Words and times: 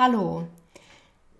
Hallo, 0.00 0.46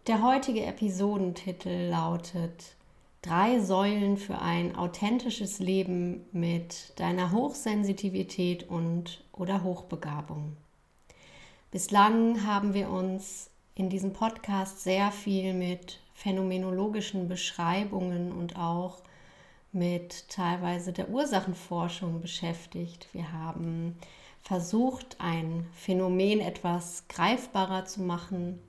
der 0.09 0.21
heutige 0.21 0.65
Episodentitel 0.65 1.91
lautet 1.91 2.75
Drei 3.23 3.61
Säulen 3.61 4.17
für 4.17 4.41
ein 4.41 4.75
authentisches 4.75 5.61
Leben 5.61 6.27
mit 6.33 6.93
deiner 6.99 7.31
Hochsensitivität 7.31 8.69
und 8.69 9.23
oder 9.31 9.63
Hochbegabung. 9.63 10.57
Bislang 11.71 12.45
haben 12.45 12.75
wir 12.75 12.91
uns 12.91 13.49
in 13.77 13.91
diesem 13.91 14.13
Podcast 14.13 14.83
sehr 14.83 15.13
viel 15.13 15.55
mit 15.55 16.01
phänomenologischen 16.13 17.29
Beschreibungen 17.29 18.33
und 18.33 18.59
auch 18.59 19.03
mit 19.71 20.29
teilweise 20.31 20.93
der 20.93 21.11
Ursachenforschung 21.11 22.21
beschäftigt. 22.21 23.07
Wir 23.13 23.31
haben 23.33 23.97
versucht, 24.43 25.17
ein 25.19 25.67
Phänomen 25.75 26.41
etwas 26.41 27.07
greifbarer 27.09 27.85
zu 27.85 28.03
machen, 28.03 28.61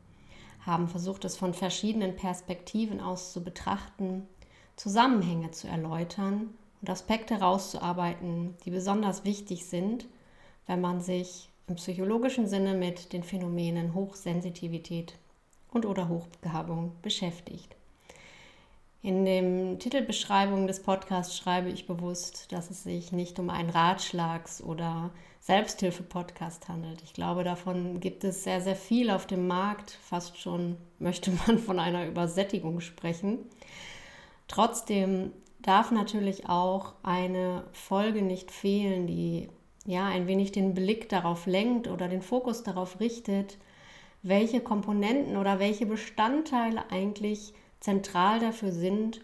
haben 0.66 0.88
versucht, 0.88 1.25
es 1.25 1.38
von 1.38 1.53
verschiedenen 1.53 2.16
Perspektiven 2.16 2.99
aus 2.99 3.33
zu 3.33 3.44
betrachten, 3.44 4.27
Zusammenhänge 4.75 5.52
zu 5.52 5.67
erläutern 5.67 6.49
und 6.81 6.89
Aspekte 6.89 7.35
herauszuarbeiten, 7.39 8.55
die 8.66 8.71
besonders 8.71 9.25
wichtig 9.25 9.66
sind, 9.66 10.05
wenn 10.67 10.81
man 10.81 11.02
sich 11.02 11.49
im 11.67 11.75
psychologischen 11.75 12.47
Sinne 12.47 12.73
mit 12.73 13.13
den 13.13 13.23
Phänomenen 13.23 13.94
Hochsensitivität 13.94 15.16
und 15.72 15.85
oder 15.85 16.09
Hochbegabung 16.09 16.94
beschäftigt. 17.01 17.75
In 19.01 19.23
der 19.23 19.79
Titelbeschreibung 19.79 20.67
des 20.67 20.81
Podcasts 20.81 21.38
schreibe 21.38 21.69
ich 21.69 21.88
bewusst, 21.88 22.51
dass 22.51 22.69
es 22.69 22.83
sich 22.83 23.13
nicht 23.13 23.39
um 23.39 23.49
einen 23.49 23.69
Ratschlags- 23.69 24.61
oder 24.61 25.11
Selbsthilfe-Podcast 25.39 26.67
handelt. 26.67 27.01
Ich 27.03 27.13
glaube, 27.13 27.43
davon 27.43 27.99
gibt 27.99 28.23
es 28.23 28.43
sehr, 28.43 28.61
sehr 28.61 28.75
viel 28.75 29.09
auf 29.09 29.25
dem 29.25 29.47
Markt. 29.47 29.91
Fast 30.01 30.37
schon 30.37 30.77
möchte 30.99 31.31
man 31.47 31.57
von 31.57 31.79
einer 31.79 32.07
Übersättigung 32.07 32.81
sprechen. 32.81 33.39
Trotzdem 34.47 35.31
darf 35.61 35.91
natürlich 35.91 36.49
auch 36.49 36.93
eine 37.03 37.63
Folge 37.71 38.21
nicht 38.21 38.51
fehlen, 38.51 39.07
die 39.07 39.49
ja 39.85 40.05
ein 40.05 40.27
wenig 40.27 40.51
den 40.51 40.73
Blick 40.73 41.09
darauf 41.09 41.45
lenkt 41.45 41.87
oder 41.87 42.07
den 42.07 42.21
Fokus 42.21 42.63
darauf 42.63 42.99
richtet, 42.99 43.57
welche 44.21 44.59
Komponenten 44.59 45.37
oder 45.37 45.59
welche 45.59 45.85
Bestandteile 45.85 46.91
eigentlich 46.91 47.53
zentral 47.79 48.39
dafür 48.39 48.71
sind, 48.71 49.21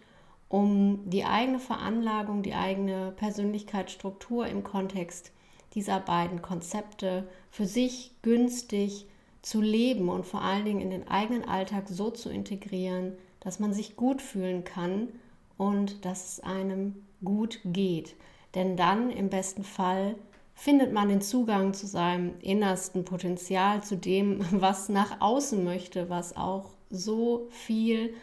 um 0.47 1.09
die 1.09 1.25
eigene 1.25 1.59
Veranlagung, 1.59 2.43
die 2.43 2.53
eigene 2.53 3.11
Persönlichkeitsstruktur 3.11 4.47
im 4.47 4.63
Kontext 4.63 5.33
dieser 5.75 5.99
beiden 5.99 6.41
Konzepte 6.41 7.27
für 7.51 7.65
sich 7.65 8.11
günstig 8.21 9.07
zu 9.41 9.61
leben 9.61 10.09
und 10.09 10.25
vor 10.25 10.41
allen 10.41 10.65
Dingen 10.65 10.81
in 10.81 10.89
den 10.89 11.07
eigenen 11.07 11.47
Alltag 11.47 11.87
so 11.87 12.09
zu 12.09 12.29
integrieren, 12.29 13.13
dass 13.41 13.59
man 13.59 13.73
sich 13.73 13.95
gut 13.95 14.21
fühlen 14.21 14.63
kann 14.63 15.09
und 15.57 16.03
dass 16.03 16.33
es 16.33 16.39
einem 16.39 16.95
gut 17.23 17.59
geht. 17.63 18.15
Denn 18.55 18.75
dann 18.77 19.11
im 19.11 19.29
besten 19.29 19.63
Fall 19.63 20.15
findet 20.55 20.93
man 20.93 21.09
den 21.09 21.21
Zugang 21.21 21.73
zu 21.73 21.85
seinem 21.85 22.39
innersten 22.39 23.05
Potenzial, 23.05 23.83
zu 23.83 23.97
dem, 23.97 24.39
was 24.51 24.89
nach 24.89 25.21
außen 25.21 25.63
möchte, 25.63 26.09
was 26.09 26.35
auch 26.35 26.71
so 26.89 27.47
viel 27.51 28.15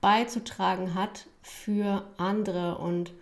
beizutragen 0.00 0.94
hat 0.94 1.26
für 1.42 2.04
andere. 2.18 2.78
Und 2.78 3.12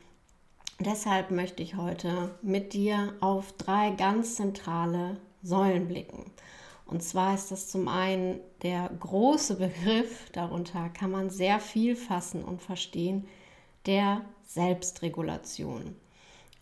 deshalb 0.80 1.30
möchte 1.30 1.62
ich 1.62 1.76
heute 1.76 2.34
mit 2.42 2.72
dir 2.72 3.14
auf 3.20 3.52
drei 3.52 3.90
ganz 3.90 4.36
zentrale 4.36 5.18
Säulen 5.42 5.88
blicken. 5.88 6.30
Und 6.86 7.02
zwar 7.02 7.34
ist 7.34 7.50
das 7.50 7.68
zum 7.68 7.88
einen 7.88 8.40
der 8.62 8.90
große 9.00 9.56
Begriff, 9.56 10.30
darunter 10.32 10.88
kann 10.90 11.10
man 11.10 11.30
sehr 11.30 11.58
viel 11.58 11.96
fassen 11.96 12.44
und 12.44 12.62
verstehen, 12.62 13.26
der 13.86 14.24
Selbstregulation. 14.44 15.96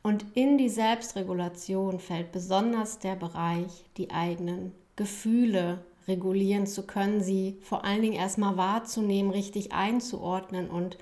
Und 0.02 0.24
in 0.34 0.58
die 0.58 0.68
Selbstregulation 0.68 1.98
fällt 1.98 2.32
besonders 2.32 2.98
der 2.98 3.16
Bereich, 3.16 3.84
die 3.96 4.10
eigenen 4.10 4.72
Gefühle 4.96 5.84
regulieren 6.06 6.66
zu 6.66 6.86
können, 6.86 7.22
sie 7.22 7.58
vor 7.62 7.84
allen 7.84 8.02
Dingen 8.02 8.14
erstmal 8.14 8.56
wahrzunehmen, 8.56 9.30
richtig 9.30 9.72
einzuordnen 9.72 10.68
und 10.68 10.98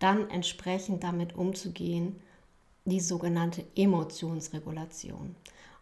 dann 0.00 0.28
entsprechend 0.30 1.04
damit 1.04 1.36
umzugehen, 1.36 2.20
die 2.90 3.00
sogenannte 3.00 3.64
Emotionsregulation. 3.74 5.34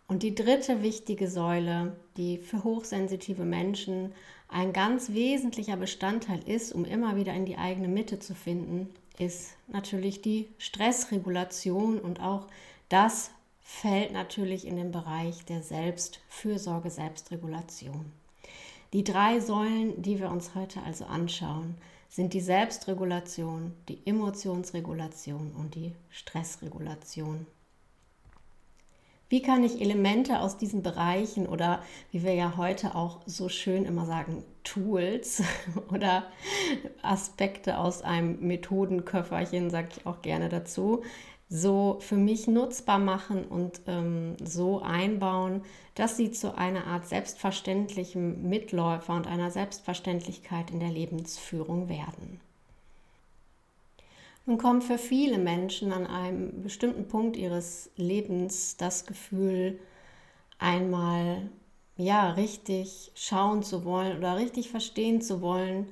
Und 0.06 0.22
die 0.22 0.34
dritte 0.34 0.82
wichtige 0.82 1.28
Säule, 1.28 1.96
die 2.16 2.38
für 2.38 2.64
hochsensitive 2.64 3.44
Menschen 3.44 4.12
ein 4.48 4.72
ganz 4.72 5.12
wesentlicher 5.12 5.76
Bestandteil 5.76 6.40
ist, 6.46 6.72
um 6.72 6.84
immer 6.84 7.16
wieder 7.16 7.34
in 7.34 7.44
die 7.44 7.58
eigene 7.58 7.88
Mitte 7.88 8.18
zu 8.18 8.34
finden, 8.34 8.88
ist 9.18 9.56
natürlich 9.66 10.22
die 10.22 10.48
Stressregulation 10.58 11.98
und 11.98 12.20
auch 12.20 12.46
das 12.88 13.30
fällt 13.60 14.12
natürlich 14.12 14.66
in 14.66 14.76
den 14.76 14.92
Bereich 14.92 15.44
der 15.44 15.62
Selbstfürsorge, 15.62 16.88
Selbstregulation. 16.88 18.10
Die 18.94 19.04
drei 19.04 19.40
Säulen, 19.40 20.00
die 20.00 20.18
wir 20.18 20.30
uns 20.30 20.54
heute 20.54 20.82
also 20.82 21.04
anschauen, 21.04 21.74
sind 22.08 22.32
die 22.32 22.40
Selbstregulation, 22.40 23.72
die 23.88 24.00
Emotionsregulation 24.06 25.52
und 25.52 25.74
die 25.74 25.94
Stressregulation. 26.10 27.46
Wie 29.30 29.42
kann 29.42 29.62
ich 29.62 29.82
Elemente 29.82 30.40
aus 30.40 30.56
diesen 30.56 30.82
Bereichen 30.82 31.46
oder 31.46 31.82
wie 32.10 32.22
wir 32.22 32.32
ja 32.32 32.56
heute 32.56 32.94
auch 32.94 33.20
so 33.26 33.50
schön 33.50 33.84
immer 33.84 34.06
sagen, 34.06 34.42
Tools 34.64 35.42
oder 35.92 36.24
Aspekte 37.02 37.78
aus 37.78 38.00
einem 38.00 38.40
Methodenköfferchen, 38.40 39.68
sage 39.68 39.88
ich 39.96 40.06
auch 40.06 40.22
gerne 40.22 40.48
dazu, 40.48 41.02
so 41.50 41.96
für 42.00 42.16
mich 42.16 42.46
nutzbar 42.46 42.98
machen 42.98 43.44
und 43.44 43.80
ähm, 43.86 44.36
so 44.44 44.82
einbauen, 44.82 45.62
dass 45.94 46.16
sie 46.16 46.30
zu 46.30 46.56
einer 46.56 46.86
Art 46.86 47.08
selbstverständlichem 47.08 48.48
Mitläufer 48.48 49.14
und 49.14 49.26
einer 49.26 49.50
Selbstverständlichkeit 49.50 50.70
in 50.70 50.80
der 50.80 50.90
Lebensführung 50.90 51.88
werden. 51.88 52.40
Nun 54.44 54.58
kommt 54.58 54.84
für 54.84 54.98
viele 54.98 55.38
Menschen 55.38 55.92
an 55.92 56.06
einem 56.06 56.62
bestimmten 56.62 57.06
Punkt 57.06 57.36
ihres 57.36 57.90
Lebens 57.96 58.76
das 58.76 59.04
Gefühl, 59.04 59.78
einmal 60.58 61.50
ja 61.96 62.30
richtig 62.30 63.10
schauen 63.14 63.62
zu 63.62 63.84
wollen 63.84 64.16
oder 64.16 64.36
richtig 64.36 64.70
verstehen 64.70 65.20
zu 65.20 65.42
wollen, 65.42 65.88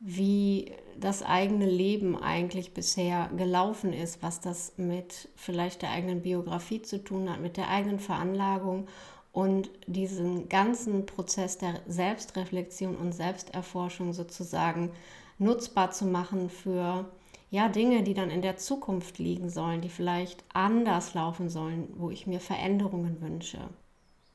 wie 0.00 0.72
das 0.98 1.22
eigene 1.22 1.66
Leben 1.66 2.16
eigentlich 2.16 2.72
bisher 2.72 3.30
gelaufen 3.36 3.92
ist, 3.92 4.22
was 4.22 4.40
das 4.40 4.74
mit 4.76 5.28
vielleicht 5.34 5.82
der 5.82 5.90
eigenen 5.90 6.22
Biografie 6.22 6.82
zu 6.82 7.02
tun 7.02 7.30
hat, 7.30 7.40
mit 7.40 7.56
der 7.56 7.68
eigenen 7.68 7.98
Veranlagung 7.98 8.86
und 9.32 9.70
diesen 9.86 10.48
ganzen 10.48 11.06
Prozess 11.06 11.58
der 11.58 11.80
Selbstreflexion 11.86 12.96
und 12.96 13.12
Selbsterforschung 13.12 14.12
sozusagen 14.12 14.90
nutzbar 15.38 15.90
zu 15.90 16.06
machen 16.06 16.48
für 16.50 17.10
ja 17.50 17.68
Dinge, 17.68 18.02
die 18.02 18.14
dann 18.14 18.30
in 18.30 18.42
der 18.42 18.56
Zukunft 18.56 19.18
liegen 19.18 19.48
sollen, 19.50 19.80
die 19.80 19.88
vielleicht 19.88 20.44
anders 20.52 21.14
laufen 21.14 21.48
sollen, 21.48 21.88
wo 21.96 22.10
ich 22.10 22.26
mir 22.26 22.40
Veränderungen 22.40 23.20
wünsche. 23.20 23.58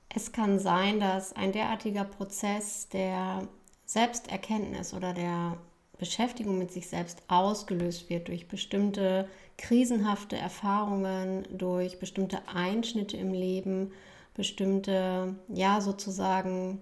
Es 0.10 0.32
kann 0.32 0.60
sein, 0.60 1.00
dass 1.00 1.34
ein 1.34 1.52
derartiger 1.52 2.04
Prozess 2.04 2.88
der 2.90 3.48
Selbsterkenntnis 3.94 4.94
oder 4.96 5.14
der 5.14 5.56
Beschäftigung 6.00 6.58
mit 6.58 6.72
sich 6.72 6.90
selbst 6.90 7.22
ausgelöst 7.28 8.10
wird 8.10 8.28
durch 8.28 8.48
bestimmte 8.48 9.28
krisenhafte 9.58 10.36
Erfahrungen, 10.36 11.44
durch 11.52 12.00
bestimmte 12.00 12.40
Einschnitte 12.48 13.18
im 13.18 13.34
Leben, 13.34 13.92
bestimmte, 14.34 15.36
ja, 15.48 15.80
sozusagen 15.80 16.80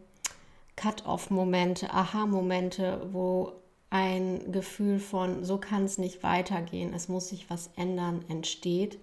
Cut-off-Momente, 0.77 1.93
Aha-Momente, 1.93 3.09
wo 3.11 3.51
ein 3.89 4.53
Gefühl 4.53 4.99
von, 4.99 5.43
so 5.43 5.57
kann 5.57 5.83
es 5.83 5.97
nicht 5.97 6.23
weitergehen, 6.23 6.93
es 6.93 7.09
muss 7.09 7.27
sich 7.27 7.49
was 7.49 7.71
ändern, 7.75 8.23
entsteht. 8.29 8.97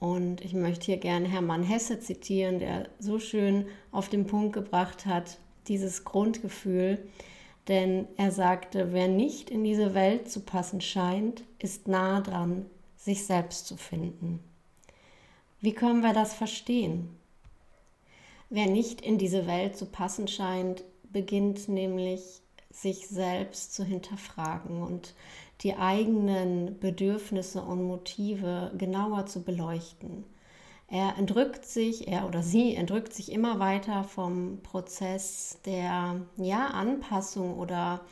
Und 0.00 0.44
ich 0.44 0.52
möchte 0.52 0.86
hier 0.86 0.98
gerne 0.98 1.28
Hermann 1.28 1.62
Hesse 1.62 2.00
zitieren, 2.00 2.58
der 2.58 2.88
so 2.98 3.20
schön 3.20 3.66
auf 3.92 4.08
den 4.08 4.26
Punkt 4.26 4.52
gebracht 4.52 5.06
hat, 5.06 5.38
dieses 5.68 6.04
Grundgefühl, 6.04 6.98
denn 7.68 8.06
er 8.16 8.30
sagte, 8.30 8.92
wer 8.92 9.08
nicht 9.08 9.50
in 9.50 9.64
diese 9.64 9.94
Welt 9.94 10.30
zu 10.30 10.40
passen 10.40 10.80
scheint, 10.80 11.42
ist 11.58 11.88
nah 11.88 12.20
dran, 12.20 12.66
sich 12.96 13.26
selbst 13.26 13.66
zu 13.66 13.76
finden. 13.76 14.40
Wie 15.60 15.72
können 15.72 16.02
wir 16.02 16.12
das 16.12 16.34
verstehen? 16.34 17.08
Wer 18.50 18.66
nicht 18.66 19.00
in 19.00 19.18
diese 19.18 19.46
Welt 19.46 19.76
zu 19.76 19.86
passen 19.86 20.28
scheint, 20.28 20.84
beginnt 21.12 21.68
nämlich 21.68 22.42
sich 22.70 23.08
selbst 23.08 23.74
zu 23.74 23.84
hinterfragen 23.84 24.82
und 24.82 25.14
die 25.62 25.76
eigenen 25.76 26.78
Bedürfnisse 26.78 27.62
und 27.62 27.84
Motive 27.84 28.72
genauer 28.76 29.26
zu 29.26 29.42
beleuchten. 29.42 30.24
Er 30.88 31.18
entrückt 31.18 31.64
sich, 31.64 32.06
er 32.06 32.26
oder 32.26 32.42
sie 32.42 32.76
entrückt 32.76 33.12
sich 33.12 33.32
immer 33.32 33.58
weiter 33.58 34.04
vom 34.04 34.60
Prozess 34.62 35.58
der 35.66 36.20
ja, 36.36 36.68
Anpassung 36.68 37.58
oder 37.58 38.02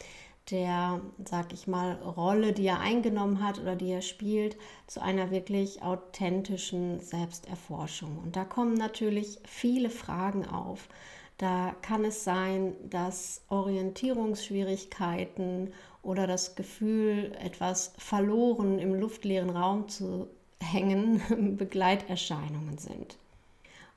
der, 0.51 1.01
sag 1.25 1.53
ich 1.53 1.69
mal, 1.69 1.93
Rolle, 2.03 2.53
die 2.53 2.67
er 2.67 2.81
eingenommen 2.81 3.43
hat 3.43 3.59
oder 3.61 3.77
die 3.77 3.93
er 3.93 4.03
spielt, 4.03 4.59
zu 4.87 5.01
einer 5.01 5.31
wirklich 5.31 5.83
authentischen 5.83 7.01
Selbsterforschung. 7.01 8.19
Und 8.19 8.37
da 8.37 8.45
kommen 8.45 8.75
natürlich 8.75 9.39
viele 9.47 9.89
Fragen 9.89 10.47
auf. 10.47 10.91
Da 11.39 11.75
kann 11.83 12.05
es 12.05 12.25
sein, 12.25 12.75
dass 12.89 13.43
Orientierungsschwierigkeiten 13.49 15.73
oder 16.03 16.27
das 16.27 16.57
Gefühl, 16.57 17.33
etwas 17.41 17.95
verloren 17.99 18.79
im 18.79 18.95
luftleeren 18.95 19.51
Raum 19.51 19.89
zu 19.89 20.29
hängen, 20.65 21.23
Begleiterscheinungen 21.59 22.79
sind. 22.79 23.17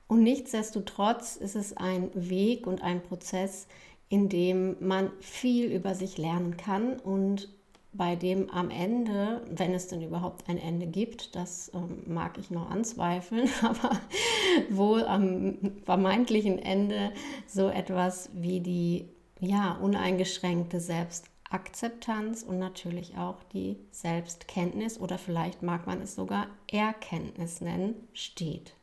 Und 0.06 0.22
nichtsdestotrotz 0.22 1.36
ist 1.36 1.56
es 1.56 1.76
ein 1.76 2.10
Weg 2.14 2.66
und 2.66 2.82
ein 2.82 3.02
Prozess, 3.02 3.66
in 4.08 4.28
dem 4.28 4.76
man 4.80 5.10
viel 5.20 5.70
über 5.70 5.94
sich 5.94 6.16
lernen 6.16 6.56
kann 6.56 6.98
und 6.98 7.48
bei 7.92 8.16
dem 8.16 8.50
am 8.50 8.70
Ende, 8.70 9.42
wenn 9.50 9.74
es 9.74 9.88
denn 9.88 10.02
überhaupt 10.02 10.48
ein 10.48 10.58
Ende 10.58 10.86
gibt, 10.86 11.34
das 11.34 11.70
ähm, 11.74 12.02
mag 12.06 12.38
ich 12.38 12.50
noch 12.50 12.70
anzweifeln, 12.70 13.48
aber 13.62 13.98
wohl 14.70 15.04
am 15.04 15.58
vermeintlichen 15.84 16.58
Ende 16.58 17.12
so 17.46 17.68
etwas 17.68 18.30
wie 18.34 18.60
die 18.60 19.08
ja, 19.40 19.72
uneingeschränkte 19.72 20.80
Selbstakzeptanz 21.50 22.42
und 22.42 22.58
natürlich 22.58 23.16
auch 23.16 23.42
die 23.52 23.78
Selbstkenntnis 23.90 24.98
oder 24.98 25.16
vielleicht 25.18 25.62
mag 25.62 25.86
man 25.86 26.02
es 26.02 26.14
sogar 26.14 26.46
Erkenntnis 26.70 27.60
nennen, 27.60 27.94
steht. 28.12 28.74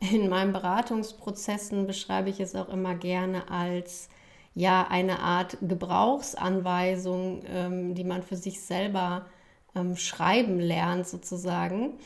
In 0.00 0.28
meinen 0.28 0.52
Beratungsprozessen 0.52 1.86
beschreibe 1.86 2.30
ich 2.30 2.40
es 2.40 2.56
auch 2.56 2.68
immer 2.68 2.94
gerne 2.94 3.48
als 3.50 4.08
ja 4.54 4.88
eine 4.88 5.20
Art 5.20 5.58
Gebrauchsanweisung, 5.60 7.42
ähm, 7.46 7.94
die 7.94 8.04
man 8.04 8.22
für 8.22 8.36
sich 8.36 8.60
selber 8.60 9.26
ähm, 9.76 9.96
schreiben 9.96 10.58
lernt 10.58 11.06
sozusagen 11.06 11.98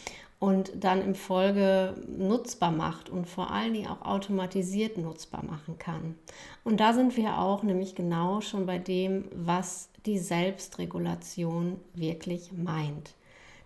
und 0.45 0.73
dann 0.77 1.01
im 1.01 1.15
Folge 1.15 1.95
nutzbar 2.07 2.71
macht 2.71 3.09
und 3.09 3.27
vor 3.27 3.51
allen 3.51 3.73
Dingen 3.73 3.89
auch 3.89 4.03
automatisiert 4.03 4.99
nutzbar 4.99 5.43
machen 5.43 5.79
kann. 5.79 6.17
Und 6.65 6.81
da 6.81 6.93
sind 6.93 7.17
wir 7.17 7.39
auch 7.39 7.63
nämlich 7.63 7.95
genau 7.95 8.43
schon 8.43 8.67
bei 8.67 8.77
dem, 8.77 9.25
was 9.35 9.89
die 10.05 10.19
Selbstregulation 10.19 11.81
wirklich 11.95 12.53
meint. 12.53 13.15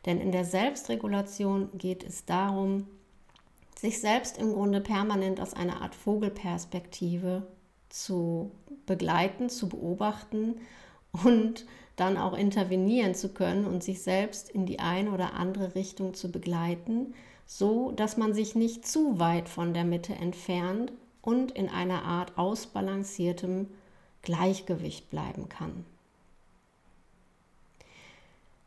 Denn 0.07 0.21
in 0.21 0.31
der 0.31 0.45
Selbstregulation 0.45 1.69
geht 1.77 2.05
es 2.05 2.25
darum, 2.27 2.87
sich 3.77 4.01
selbst 4.01 4.39
im 4.39 4.53
Grunde 4.53 4.81
permanent 4.81 5.41
aus 5.41 5.55
einer 5.55 5.83
Art 5.83 5.97
Vogelperspektive 5.97 7.43
zu 7.89 8.53
begleiten, 8.87 9.49
zu 9.49 9.69
beobachten 9.69 10.61
und 11.25 11.67
dann 12.00 12.17
auch 12.17 12.37
intervenieren 12.37 13.15
zu 13.15 13.31
können 13.31 13.65
und 13.65 13.83
sich 13.83 14.03
selbst 14.03 14.49
in 14.49 14.67
die 14.67 14.79
eine 14.79 15.11
oder 15.11 15.35
andere 15.35 15.75
Richtung 15.75 16.15
zu 16.15 16.31
begleiten, 16.31 17.15
so 17.45 17.93
dass 17.93 18.17
man 18.17 18.35
sich 18.35 18.55
nicht 18.55 18.87
zu 18.87 19.19
weit 19.19 19.49
von 19.49 19.75
der 19.75 19.85
Mitte 19.85 20.15
entfernt 20.15 20.93
und 21.23 21.50
in 21.53 21.69
einer 21.69 22.05
Art 22.05 22.39
ausbalanciertem 22.39 23.69
Gleichgewicht 24.23 25.11
bleiben 25.11 25.49
kann. 25.49 25.85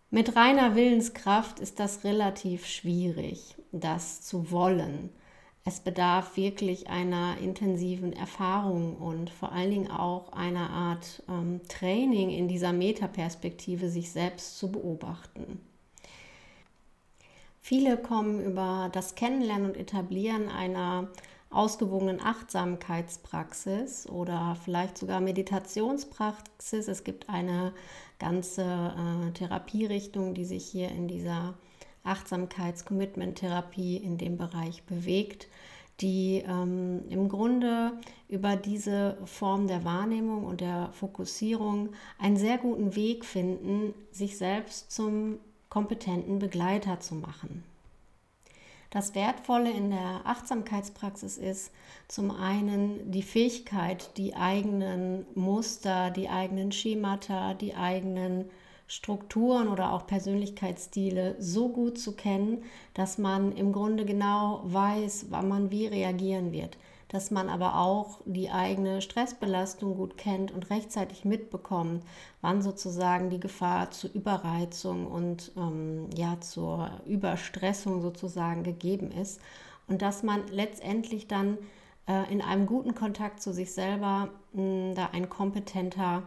Mit 0.09 0.35
reiner 0.35 0.75
Willenskraft 0.75 1.59
ist 1.59 1.79
das 1.79 2.03
relativ 2.03 2.65
schwierig, 2.65 3.55
das 3.71 4.21
zu 4.21 4.51
wollen. 4.51 5.09
Es 5.63 5.79
bedarf 5.79 6.37
wirklich 6.37 6.89
einer 6.89 7.37
intensiven 7.37 8.13
Erfahrung 8.13 8.97
und 8.97 9.29
vor 9.29 9.51
allen 9.51 9.69
Dingen 9.69 9.91
auch 9.91 10.33
einer 10.33 10.71
Art 10.71 11.21
ähm, 11.29 11.61
Training 11.67 12.31
in 12.31 12.47
dieser 12.47 12.73
Metaperspektive, 12.73 13.89
sich 13.89 14.11
selbst 14.11 14.57
zu 14.57 14.71
beobachten. 14.71 15.59
Viele 17.59 17.95
kommen 17.97 18.43
über 18.43 18.89
das 18.91 19.13
Kennenlernen 19.13 19.67
und 19.67 19.77
Etablieren 19.77 20.49
einer 20.49 21.09
ausgewogenen 21.51 22.19
Achtsamkeitspraxis 22.19 24.09
oder 24.09 24.57
vielleicht 24.63 24.97
sogar 24.97 25.19
Meditationspraxis. 25.21 26.87
Es 26.87 27.03
gibt 27.03 27.29
eine 27.29 27.73
ganze 28.17 28.63
äh, 28.63 29.31
Therapierichtung, 29.33 30.33
die 30.33 30.45
sich 30.45 30.65
hier 30.65 30.89
in 30.89 31.07
dieser 31.07 31.53
Achtsamkeits-Commitment-Therapie 32.03 33.97
in 33.97 34.17
dem 34.17 34.37
Bereich 34.37 34.83
bewegt, 34.83 35.47
die 35.99 36.43
ähm, 36.47 37.03
im 37.09 37.29
Grunde 37.29 37.93
über 38.27 38.55
diese 38.55 39.17
Form 39.25 39.67
der 39.67 39.83
Wahrnehmung 39.83 40.45
und 40.45 40.61
der 40.61 40.89
Fokussierung 40.93 41.89
einen 42.17 42.37
sehr 42.37 42.57
guten 42.57 42.95
Weg 42.95 43.25
finden, 43.25 43.93
sich 44.11 44.37
selbst 44.37 44.91
zum 44.91 45.37
kompetenten 45.69 46.39
Begleiter 46.39 46.99
zu 46.99 47.15
machen. 47.15 47.63
Das 48.89 49.15
Wertvolle 49.15 49.71
in 49.71 49.89
der 49.89 50.21
Achtsamkeitspraxis 50.25 51.37
ist 51.37 51.71
zum 52.09 52.29
einen 52.29 53.09
die 53.09 53.23
Fähigkeit, 53.23 54.17
die 54.17 54.35
eigenen 54.35 55.25
Muster, 55.33 56.11
die 56.11 56.27
eigenen 56.27 56.73
Schemata, 56.73 57.53
die 57.53 57.73
eigenen 57.73 58.49
Strukturen 58.91 59.69
oder 59.69 59.93
auch 59.93 60.05
Persönlichkeitsstile 60.05 61.37
so 61.39 61.69
gut 61.69 61.97
zu 61.97 62.11
kennen, 62.11 62.61
dass 62.93 63.17
man 63.17 63.53
im 63.53 63.71
Grunde 63.71 64.03
genau 64.03 64.59
weiß, 64.65 65.27
wann 65.29 65.47
man 65.47 65.71
wie 65.71 65.87
reagieren 65.87 66.51
wird. 66.51 66.77
Dass 67.07 67.31
man 67.31 67.47
aber 67.47 67.77
auch 67.79 68.19
die 68.25 68.51
eigene 68.51 69.01
Stressbelastung 69.01 69.95
gut 69.95 70.17
kennt 70.17 70.51
und 70.51 70.69
rechtzeitig 70.69 71.23
mitbekommt, 71.23 72.03
wann 72.41 72.61
sozusagen 72.61 73.29
die 73.29 73.39
Gefahr 73.39 73.91
zur 73.91 74.13
Überreizung 74.13 75.07
und 75.07 75.53
ähm, 75.55 76.09
ja 76.13 76.41
zur 76.41 76.91
Überstressung 77.05 78.01
sozusagen 78.01 78.63
gegeben 78.63 79.11
ist. 79.11 79.39
Und 79.87 80.01
dass 80.01 80.21
man 80.21 80.45
letztendlich 80.49 81.29
dann 81.29 81.57
äh, 82.09 82.29
in 82.29 82.41
einem 82.41 82.65
guten 82.65 82.93
Kontakt 82.93 83.41
zu 83.41 83.53
sich 83.53 83.71
selber 83.73 84.31
mh, 84.51 84.61
hm, 84.61 84.95
da 84.95 85.09
ein 85.13 85.29
kompetenter 85.29 86.23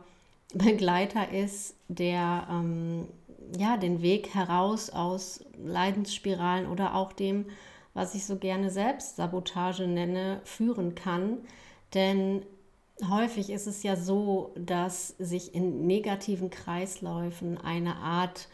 Begleiter 0.55 1.31
ist, 1.31 1.75
der 1.89 2.47
ähm, 2.51 3.09
ja 3.59 3.77
den 3.77 4.03
Weg 4.03 4.35
heraus 4.35 4.91
aus 4.91 5.45
Leidensspiralen 5.63 6.67
oder 6.67 6.95
auch 6.95 7.13
dem 7.13 7.47
was 7.95 8.15
ich 8.15 8.27
so 8.27 8.37
gerne 8.37 8.71
Selbstsabotage 8.71 9.87
nenne, 9.87 10.41
führen 10.45 10.95
kann. 10.95 11.39
Denn 11.95 12.45
häufig 13.09 13.51
ist 13.51 13.67
es 13.67 13.83
ja 13.85 13.97
so, 13.97 14.53
dass 14.57 15.09
sich 15.19 15.55
in 15.55 15.87
negativen 15.87 16.51
Kreisläufen 16.51 17.57
eine 17.59 17.97
Art 17.97 18.49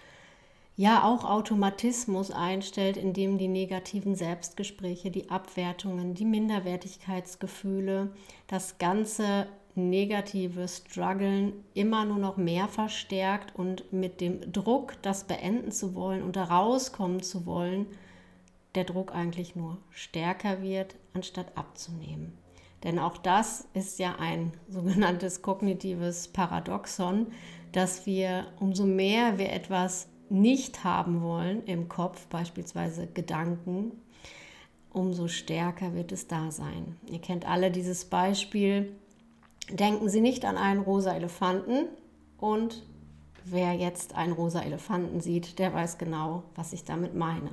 ja 0.76 1.04
auch 1.04 1.24
Automatismus 1.24 2.30
einstellt, 2.30 2.96
in 2.96 3.12
dem 3.12 3.38
die 3.38 3.48
negativen 3.48 4.14
Selbstgespräche, 4.14 5.10
die 5.10 5.30
Abwertungen, 5.30 6.14
die 6.14 6.24
Minderwertigkeitsgefühle, 6.24 8.12
das 8.46 8.78
ganze 8.78 9.46
negative 9.76 10.66
Struggeln 10.68 11.52
immer 11.74 12.04
nur 12.04 12.18
noch 12.18 12.36
mehr 12.36 12.68
verstärkt 12.68 13.54
und 13.56 13.92
mit 13.92 14.20
dem 14.20 14.52
Druck, 14.52 14.94
das 15.02 15.24
beenden 15.24 15.72
zu 15.72 15.94
wollen 15.94 16.22
und 16.22 16.36
da 16.36 16.44
rauskommen 16.44 17.22
zu 17.22 17.46
wollen, 17.46 17.86
der 18.74 18.84
Druck 18.84 19.14
eigentlich 19.14 19.56
nur 19.56 19.78
stärker 19.90 20.62
wird, 20.62 20.96
anstatt 21.12 21.56
abzunehmen. 21.56 22.32
Denn 22.84 22.98
auch 22.98 23.18
das 23.18 23.68
ist 23.74 23.98
ja 23.98 24.16
ein 24.18 24.52
sogenanntes 24.68 25.42
kognitives 25.42 26.28
Paradoxon, 26.28 27.26
dass 27.72 28.06
wir, 28.06 28.46
umso 28.58 28.84
mehr 28.84 29.38
wir 29.38 29.52
etwas 29.52 30.08
nicht 30.28 30.84
haben 30.84 31.22
wollen 31.22 31.64
im 31.64 31.88
Kopf, 31.88 32.26
beispielsweise 32.26 33.06
Gedanken, 33.08 33.92
umso 34.92 35.28
stärker 35.28 35.94
wird 35.94 36.12
es 36.12 36.26
da 36.26 36.50
sein. 36.50 36.96
Ihr 37.10 37.20
kennt 37.20 37.48
alle 37.48 37.70
dieses 37.70 38.04
Beispiel. 38.04 38.96
Denken 39.70 40.08
Sie 40.08 40.20
nicht 40.20 40.44
an 40.44 40.56
einen 40.56 40.80
rosa 40.80 41.14
Elefanten 41.14 41.86
und 42.38 42.84
wer 43.44 43.74
jetzt 43.74 44.14
einen 44.14 44.32
rosa 44.32 44.62
Elefanten 44.62 45.20
sieht, 45.20 45.58
der 45.58 45.72
weiß 45.72 45.98
genau, 45.98 46.42
was 46.54 46.72
ich 46.72 46.84
damit 46.84 47.14
meine. 47.14 47.50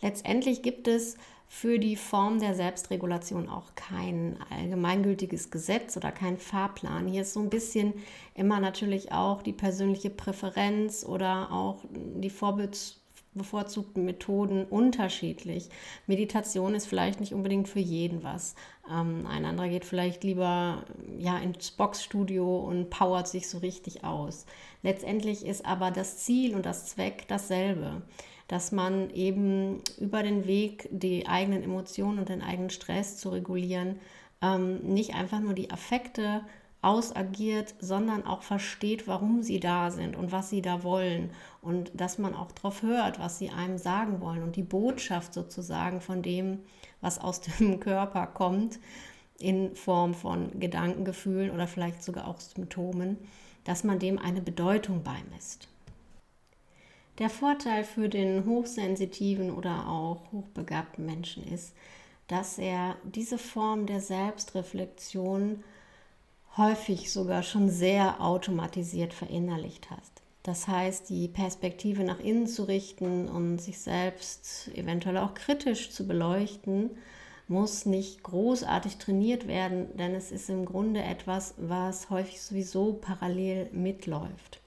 Letztendlich 0.00 0.62
gibt 0.62 0.88
es 0.88 1.16
für 1.46 1.78
die 1.78 1.96
Form 1.96 2.40
der 2.40 2.54
Selbstregulation 2.54 3.48
auch 3.48 3.74
kein 3.74 4.38
allgemeingültiges 4.50 5.50
Gesetz 5.50 5.96
oder 5.96 6.10
kein 6.10 6.38
Fahrplan. 6.38 7.06
Hier 7.06 7.22
ist 7.22 7.34
so 7.34 7.40
ein 7.40 7.50
bisschen 7.50 7.94
immer 8.34 8.58
natürlich 8.58 9.12
auch 9.12 9.42
die 9.42 9.52
persönliche 9.52 10.10
Präferenz 10.10 11.04
oder 11.04 11.52
auch 11.52 11.84
die 11.92 12.30
Vorbilds 12.30 13.03
bevorzugten 13.34 14.04
Methoden 14.04 14.64
unterschiedlich. 14.64 15.68
Meditation 16.06 16.74
ist 16.74 16.86
vielleicht 16.86 17.20
nicht 17.20 17.34
unbedingt 17.34 17.68
für 17.68 17.80
jeden 17.80 18.22
was. 18.22 18.54
Ähm, 18.90 19.26
ein 19.26 19.44
anderer 19.44 19.68
geht 19.68 19.84
vielleicht 19.84 20.24
lieber 20.24 20.84
ja, 21.18 21.38
ins 21.38 21.70
Boxstudio 21.70 22.58
und 22.58 22.90
powert 22.90 23.28
sich 23.28 23.48
so 23.48 23.58
richtig 23.58 24.04
aus. 24.04 24.46
Letztendlich 24.82 25.44
ist 25.44 25.64
aber 25.64 25.90
das 25.90 26.18
Ziel 26.18 26.54
und 26.54 26.66
das 26.66 26.86
Zweck 26.86 27.24
dasselbe, 27.28 28.02
dass 28.48 28.72
man 28.72 29.10
eben 29.10 29.80
über 29.98 30.22
den 30.22 30.46
Weg, 30.46 30.88
die 30.90 31.26
eigenen 31.26 31.62
Emotionen 31.62 32.18
und 32.18 32.28
den 32.28 32.42
eigenen 32.42 32.70
Stress 32.70 33.16
zu 33.16 33.30
regulieren, 33.30 33.98
ähm, 34.42 34.80
nicht 34.80 35.14
einfach 35.14 35.40
nur 35.40 35.54
die 35.54 35.70
Affekte 35.70 36.42
ausagiert, 36.84 37.74
sondern 37.80 38.26
auch 38.26 38.42
versteht, 38.42 39.08
warum 39.08 39.42
sie 39.42 39.58
da 39.58 39.90
sind 39.90 40.16
und 40.16 40.32
was 40.32 40.50
sie 40.50 40.60
da 40.60 40.82
wollen 40.82 41.30
und 41.62 41.90
dass 41.94 42.18
man 42.18 42.34
auch 42.34 42.52
darauf 42.52 42.82
hört, 42.82 43.18
was 43.18 43.38
sie 43.38 43.50
einem 43.50 43.78
sagen 43.78 44.20
wollen 44.20 44.42
und 44.42 44.56
die 44.56 44.62
Botschaft 44.62 45.32
sozusagen 45.32 46.00
von 46.00 46.22
dem, 46.22 46.60
was 47.00 47.18
aus 47.18 47.40
dem 47.58 47.80
Körper 47.80 48.26
kommt, 48.26 48.78
in 49.38 49.74
Form 49.74 50.14
von 50.14 50.60
Gedanken, 50.60 51.04
Gefühlen 51.04 51.50
oder 51.50 51.66
vielleicht 51.66 52.02
sogar 52.02 52.28
auch 52.28 52.38
Symptomen, 52.38 53.18
dass 53.64 53.82
man 53.82 53.98
dem 53.98 54.18
eine 54.18 54.42
Bedeutung 54.42 55.02
beimisst. 55.02 55.68
Der 57.18 57.30
Vorteil 57.30 57.84
für 57.84 58.08
den 58.08 58.44
hochsensitiven 58.44 59.50
oder 59.50 59.88
auch 59.88 60.32
hochbegabten 60.32 61.06
Menschen 61.06 61.46
ist, 61.46 61.74
dass 62.26 62.58
er 62.58 62.96
diese 63.04 63.38
Form 63.38 63.86
der 63.86 64.00
Selbstreflexion 64.00 65.62
häufig 66.56 67.12
sogar 67.12 67.42
schon 67.42 67.68
sehr 67.68 68.20
automatisiert 68.20 69.12
verinnerlicht 69.12 69.90
hast. 69.90 70.22
Das 70.42 70.68
heißt, 70.68 71.08
die 71.08 71.28
Perspektive 71.28 72.04
nach 72.04 72.20
innen 72.20 72.46
zu 72.46 72.64
richten 72.64 73.28
und 73.28 73.58
sich 73.58 73.78
selbst 73.78 74.68
eventuell 74.74 75.16
auch 75.16 75.34
kritisch 75.34 75.90
zu 75.90 76.06
beleuchten, 76.06 76.90
muss 77.48 77.86
nicht 77.86 78.22
großartig 78.22 78.98
trainiert 78.98 79.48
werden, 79.48 79.96
denn 79.96 80.14
es 80.14 80.30
ist 80.32 80.48
im 80.48 80.64
Grunde 80.64 81.02
etwas, 81.02 81.54
was 81.56 82.10
häufig 82.10 82.40
sowieso 82.40 82.94
parallel 82.94 83.68
mitläuft. 83.72 84.60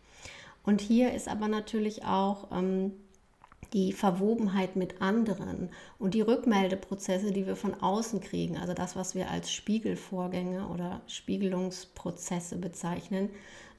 Und 0.63 0.81
hier 0.81 1.13
ist 1.13 1.27
aber 1.27 1.47
natürlich 1.47 2.05
auch 2.05 2.51
ähm, 2.51 2.91
die 3.73 3.91
Verwobenheit 3.91 4.75
mit 4.75 5.01
anderen 5.01 5.69
und 5.99 6.13
die 6.13 6.21
Rückmeldeprozesse, 6.21 7.31
die 7.31 7.45
wir 7.45 7.55
von 7.55 7.73
außen 7.73 8.21
kriegen, 8.21 8.57
also 8.57 8.73
das, 8.73 8.95
was 8.95 9.15
wir 9.15 9.29
als 9.29 9.51
Spiegelvorgänge 9.51 10.67
oder 10.67 11.01
Spiegelungsprozesse 11.07 12.57
bezeichnen, 12.57 13.29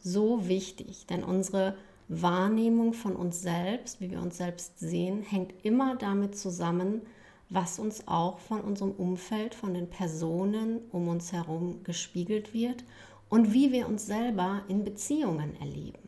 so 0.00 0.48
wichtig. 0.48 1.06
Denn 1.06 1.24
unsere 1.24 1.74
Wahrnehmung 2.08 2.94
von 2.94 3.16
uns 3.16 3.42
selbst, 3.42 4.00
wie 4.00 4.10
wir 4.10 4.20
uns 4.20 4.38
selbst 4.38 4.78
sehen, 4.78 5.22
hängt 5.22 5.52
immer 5.64 5.96
damit 5.96 6.36
zusammen, 6.36 7.02
was 7.50 7.78
uns 7.78 8.06
auch 8.06 8.38
von 8.38 8.60
unserem 8.60 8.92
Umfeld, 8.92 9.54
von 9.54 9.74
den 9.74 9.88
Personen 9.88 10.80
um 10.92 11.08
uns 11.08 11.32
herum 11.32 11.82
gespiegelt 11.84 12.52
wird 12.52 12.84
und 13.28 13.52
wie 13.52 13.72
wir 13.72 13.88
uns 13.88 14.06
selber 14.06 14.62
in 14.68 14.84
Beziehungen 14.84 15.56
erleben. 15.60 16.07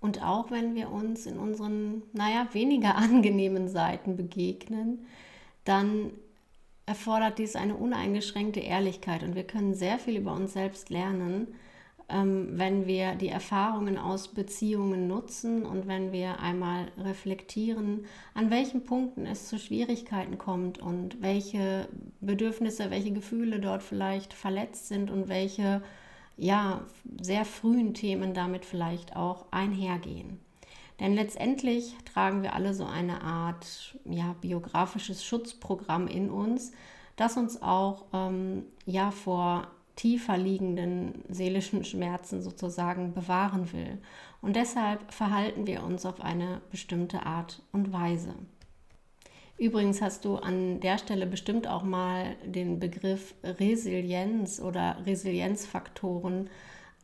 Und 0.00 0.22
auch 0.22 0.50
wenn 0.50 0.74
wir 0.74 0.90
uns 0.90 1.26
in 1.26 1.38
unseren, 1.38 2.02
naja, 2.12 2.48
weniger 2.52 2.94
angenehmen 2.96 3.68
Seiten 3.68 4.16
begegnen, 4.16 5.06
dann 5.64 6.12
erfordert 6.86 7.38
dies 7.38 7.56
eine 7.56 7.74
uneingeschränkte 7.74 8.60
Ehrlichkeit. 8.60 9.22
Und 9.22 9.34
wir 9.34 9.44
können 9.44 9.74
sehr 9.74 9.98
viel 9.98 10.16
über 10.16 10.32
uns 10.32 10.54
selbst 10.54 10.88
lernen, 10.88 11.48
ähm, 12.08 12.48
wenn 12.52 12.86
wir 12.86 13.14
die 13.14 13.28
Erfahrungen 13.28 13.98
aus 13.98 14.28
Beziehungen 14.28 15.06
nutzen 15.06 15.66
und 15.66 15.86
wenn 15.86 16.12
wir 16.12 16.40
einmal 16.40 16.90
reflektieren, 16.96 18.06
an 18.32 18.50
welchen 18.50 18.84
Punkten 18.84 19.26
es 19.26 19.48
zu 19.48 19.58
Schwierigkeiten 19.58 20.38
kommt 20.38 20.78
und 20.78 21.20
welche 21.20 21.88
Bedürfnisse, 22.22 22.90
welche 22.90 23.12
Gefühle 23.12 23.60
dort 23.60 23.82
vielleicht 23.82 24.32
verletzt 24.32 24.88
sind 24.88 25.10
und 25.10 25.28
welche 25.28 25.82
ja, 26.38 26.82
sehr 27.20 27.44
frühen 27.44 27.92
Themen 27.92 28.32
damit 28.32 28.64
vielleicht 28.64 29.16
auch 29.16 29.46
einhergehen. 29.50 30.38
Denn 31.00 31.14
letztendlich 31.14 31.94
tragen 32.12 32.42
wir 32.42 32.54
alle 32.54 32.74
so 32.74 32.84
eine 32.84 33.22
Art 33.22 33.96
ja, 34.04 34.34
biografisches 34.40 35.24
Schutzprogramm 35.24 36.08
in 36.08 36.30
uns, 36.30 36.72
das 37.16 37.36
uns 37.36 37.60
auch 37.60 38.06
ähm, 38.12 38.64
ja, 38.86 39.10
vor 39.10 39.68
tiefer 39.96 40.38
liegenden 40.38 41.24
seelischen 41.28 41.84
Schmerzen 41.84 42.40
sozusagen 42.40 43.14
bewahren 43.14 43.72
will. 43.72 43.98
Und 44.40 44.54
deshalb 44.54 45.12
verhalten 45.12 45.66
wir 45.66 45.82
uns 45.82 46.06
auf 46.06 46.20
eine 46.20 46.60
bestimmte 46.70 47.26
Art 47.26 47.62
und 47.72 47.92
Weise. 47.92 48.34
Übrigens 49.58 50.00
hast 50.00 50.24
du 50.24 50.36
an 50.36 50.78
der 50.78 50.98
Stelle 50.98 51.26
bestimmt 51.26 51.66
auch 51.66 51.82
mal 51.82 52.36
den 52.44 52.78
Begriff 52.78 53.34
Resilienz 53.42 54.60
oder 54.60 55.04
Resilienzfaktoren 55.04 56.48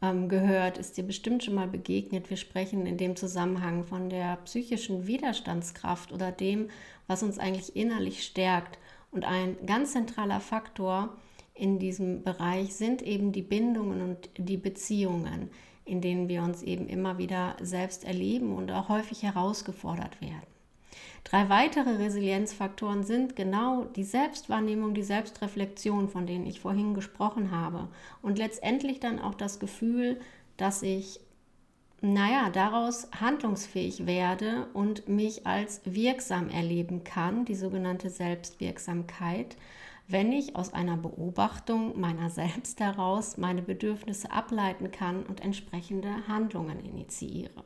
ähm, 0.00 0.28
gehört, 0.28 0.78
ist 0.78 0.96
dir 0.96 1.02
bestimmt 1.02 1.42
schon 1.42 1.54
mal 1.54 1.66
begegnet. 1.66 2.30
Wir 2.30 2.36
sprechen 2.36 2.86
in 2.86 2.96
dem 2.96 3.16
Zusammenhang 3.16 3.82
von 3.82 4.08
der 4.08 4.36
psychischen 4.44 5.08
Widerstandskraft 5.08 6.12
oder 6.12 6.30
dem, 6.30 6.68
was 7.08 7.24
uns 7.24 7.40
eigentlich 7.40 7.74
innerlich 7.74 8.22
stärkt. 8.22 8.78
Und 9.10 9.24
ein 9.24 9.56
ganz 9.66 9.92
zentraler 9.92 10.40
Faktor 10.40 11.16
in 11.54 11.80
diesem 11.80 12.22
Bereich 12.22 12.76
sind 12.76 13.02
eben 13.02 13.32
die 13.32 13.42
Bindungen 13.42 14.00
und 14.00 14.30
die 14.36 14.58
Beziehungen, 14.58 15.50
in 15.84 16.00
denen 16.00 16.28
wir 16.28 16.44
uns 16.44 16.62
eben 16.62 16.88
immer 16.88 17.18
wieder 17.18 17.56
selbst 17.60 18.04
erleben 18.04 18.54
und 18.54 18.70
auch 18.70 18.88
häufig 18.88 19.24
herausgefordert 19.24 20.20
werden. 20.20 20.53
Drei 21.24 21.48
weitere 21.48 21.96
Resilienzfaktoren 21.96 23.02
sind 23.02 23.34
genau 23.34 23.84
die 23.84 24.04
Selbstwahrnehmung, 24.04 24.94
die 24.94 25.02
Selbstreflexion, 25.02 26.08
von 26.08 26.26
denen 26.26 26.46
ich 26.46 26.60
vorhin 26.60 26.94
gesprochen 26.94 27.50
habe. 27.50 27.88
Und 28.22 28.38
letztendlich 28.38 29.00
dann 29.00 29.18
auch 29.18 29.34
das 29.34 29.58
Gefühl, 29.58 30.20
dass 30.56 30.82
ich, 30.82 31.20
naja, 32.00 32.50
daraus 32.50 33.08
handlungsfähig 33.18 34.06
werde 34.06 34.68
und 34.74 35.08
mich 35.08 35.46
als 35.46 35.80
wirksam 35.84 36.50
erleben 36.50 37.04
kann, 37.04 37.44
die 37.46 37.54
sogenannte 37.54 38.10
Selbstwirksamkeit, 38.10 39.56
wenn 40.06 40.32
ich 40.32 40.54
aus 40.54 40.74
einer 40.74 40.98
Beobachtung 40.98 41.98
meiner 41.98 42.28
selbst 42.28 42.80
heraus 42.80 43.38
meine 43.38 43.62
Bedürfnisse 43.62 44.30
ableiten 44.30 44.90
kann 44.90 45.24
und 45.24 45.40
entsprechende 45.40 46.28
Handlungen 46.28 46.84
initiiere. 46.84 47.62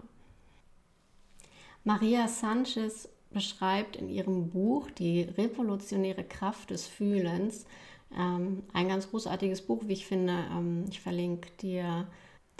Maria 1.84 2.28
Sanchez 2.28 3.08
beschreibt 3.30 3.96
in 3.96 4.08
ihrem 4.08 4.50
Buch 4.50 4.90
Die 4.90 5.22
revolutionäre 5.22 6.24
Kraft 6.24 6.70
des 6.70 6.86
Fühlens 6.86 7.66
ähm, 8.16 8.62
ein 8.72 8.88
ganz 8.88 9.10
großartiges 9.10 9.62
Buch, 9.62 9.82
wie 9.86 9.92
ich 9.92 10.06
finde. 10.06 10.32
Ähm, 10.50 10.84
ich 10.88 11.00
verlinke 11.00 11.50
dir 11.60 12.06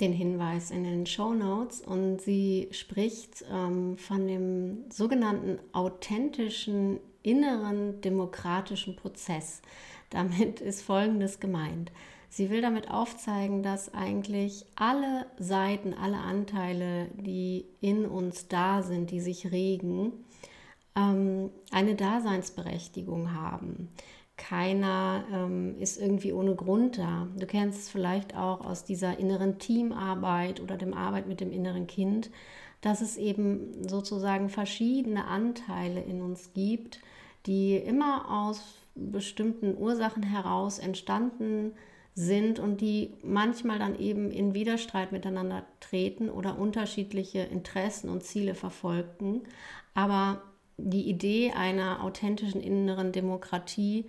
den 0.00 0.12
Hinweis 0.12 0.70
in 0.70 0.84
den 0.84 1.06
Show 1.06 1.34
Notes 1.34 1.80
und 1.80 2.20
sie 2.20 2.68
spricht 2.70 3.44
ähm, 3.50 3.96
von 3.96 4.26
dem 4.26 4.84
sogenannten 4.90 5.58
authentischen 5.72 7.00
inneren 7.22 8.00
demokratischen 8.00 8.96
Prozess. 8.96 9.62
Damit 10.10 10.60
ist 10.60 10.82
Folgendes 10.82 11.40
gemeint. 11.40 11.92
Sie 12.30 12.50
will 12.50 12.60
damit 12.60 12.90
aufzeigen, 12.90 13.62
dass 13.62 13.94
eigentlich 13.94 14.66
alle 14.76 15.26
Seiten, 15.38 15.94
alle 15.94 16.18
Anteile, 16.18 17.08
die 17.14 17.64
in 17.80 18.04
uns 18.04 18.48
da 18.48 18.82
sind, 18.82 19.10
die 19.10 19.20
sich 19.20 19.50
regen, 19.50 20.12
ähm, 20.98 21.50
eine 21.70 21.94
Daseinsberechtigung 21.94 23.34
haben. 23.34 23.88
Keiner 24.36 25.24
ähm, 25.32 25.76
ist 25.78 26.00
irgendwie 26.00 26.32
ohne 26.32 26.54
Grund 26.54 26.98
da. 26.98 27.26
Du 27.36 27.46
kennst 27.46 27.80
es 27.80 27.88
vielleicht 27.88 28.36
auch 28.36 28.64
aus 28.64 28.84
dieser 28.84 29.18
inneren 29.18 29.58
Teamarbeit 29.58 30.60
oder 30.60 30.76
dem 30.76 30.94
Arbeit 30.94 31.26
mit 31.26 31.40
dem 31.40 31.52
inneren 31.52 31.86
Kind, 31.86 32.30
dass 32.80 33.00
es 33.00 33.16
eben 33.16 33.88
sozusagen 33.88 34.48
verschiedene 34.48 35.26
Anteile 35.26 36.00
in 36.00 36.22
uns 36.22 36.52
gibt, 36.54 37.00
die 37.46 37.76
immer 37.76 38.30
aus 38.30 38.62
bestimmten 38.94 39.76
Ursachen 39.76 40.22
heraus 40.22 40.78
entstanden 40.78 41.72
sind 42.14 42.58
und 42.58 42.80
die 42.80 43.14
manchmal 43.22 43.78
dann 43.78 43.98
eben 43.98 44.30
in 44.30 44.54
Widerstreit 44.54 45.12
miteinander 45.12 45.64
treten 45.80 46.30
oder 46.30 46.58
unterschiedliche 46.58 47.40
Interessen 47.40 48.08
und 48.08 48.24
Ziele 48.24 48.54
verfolgen. 48.54 49.42
Aber 49.94 50.42
die 50.78 51.08
Idee 51.08 51.52
einer 51.52 52.02
authentischen 52.02 52.62
inneren 52.62 53.12
Demokratie 53.12 54.06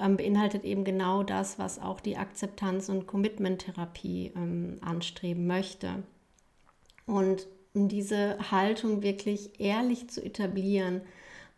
ähm, 0.00 0.16
beinhaltet 0.16 0.64
eben 0.64 0.84
genau 0.84 1.22
das, 1.22 1.58
was 1.58 1.78
auch 1.78 2.00
die 2.00 2.16
Akzeptanz- 2.16 2.88
und 2.88 3.06
Commitment-Therapie 3.06 4.32
ähm, 4.34 4.78
anstreben 4.80 5.46
möchte. 5.46 6.02
Und 7.06 7.46
um 7.74 7.88
diese 7.88 8.38
Haltung 8.50 9.02
wirklich 9.02 9.60
ehrlich 9.60 10.08
zu 10.08 10.24
etablieren, 10.24 11.02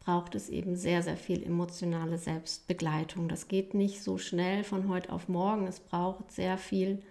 braucht 0.00 0.34
es 0.34 0.48
eben 0.48 0.76
sehr, 0.76 1.02
sehr 1.02 1.16
viel 1.16 1.42
emotionale 1.42 2.16
Selbstbegleitung. 2.16 3.28
Das 3.28 3.48
geht 3.48 3.74
nicht 3.74 4.02
so 4.02 4.18
schnell 4.18 4.64
von 4.64 4.88
heute 4.88 5.12
auf 5.12 5.28
morgen. 5.28 5.66
Es 5.66 5.80
braucht 5.80 6.32
sehr 6.32 6.58
viel 6.58 7.02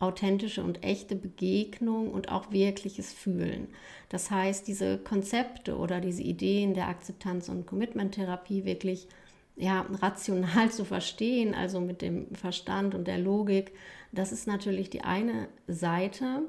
authentische 0.00 0.62
und 0.62 0.84
echte 0.84 1.16
Begegnung 1.16 2.10
und 2.12 2.30
auch 2.30 2.52
wirkliches 2.52 3.12
Fühlen. 3.12 3.68
Das 4.08 4.30
heißt, 4.30 4.68
diese 4.68 4.98
Konzepte 4.98 5.76
oder 5.76 6.00
diese 6.00 6.22
Ideen 6.22 6.74
der 6.74 6.88
Akzeptanz- 6.88 7.48
und 7.48 7.66
Commitment-Therapie 7.66 8.64
wirklich 8.64 9.08
ja, 9.56 9.86
rational 10.00 10.70
zu 10.70 10.84
verstehen, 10.84 11.54
also 11.54 11.80
mit 11.80 12.00
dem 12.00 12.34
Verstand 12.34 12.94
und 12.94 13.08
der 13.08 13.18
Logik, 13.18 13.72
das 14.12 14.32
ist 14.32 14.46
natürlich 14.46 14.88
die 14.88 15.02
eine 15.02 15.48
Seite. 15.66 16.42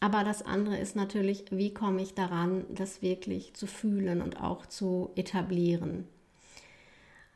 Aber 0.00 0.24
das 0.24 0.44
andere 0.44 0.76
ist 0.78 0.96
natürlich, 0.96 1.44
wie 1.50 1.72
komme 1.72 2.02
ich 2.02 2.14
daran, 2.14 2.64
das 2.70 3.02
wirklich 3.02 3.54
zu 3.54 3.66
fühlen 3.66 4.20
und 4.20 4.40
auch 4.42 4.66
zu 4.66 5.10
etablieren. 5.14 6.08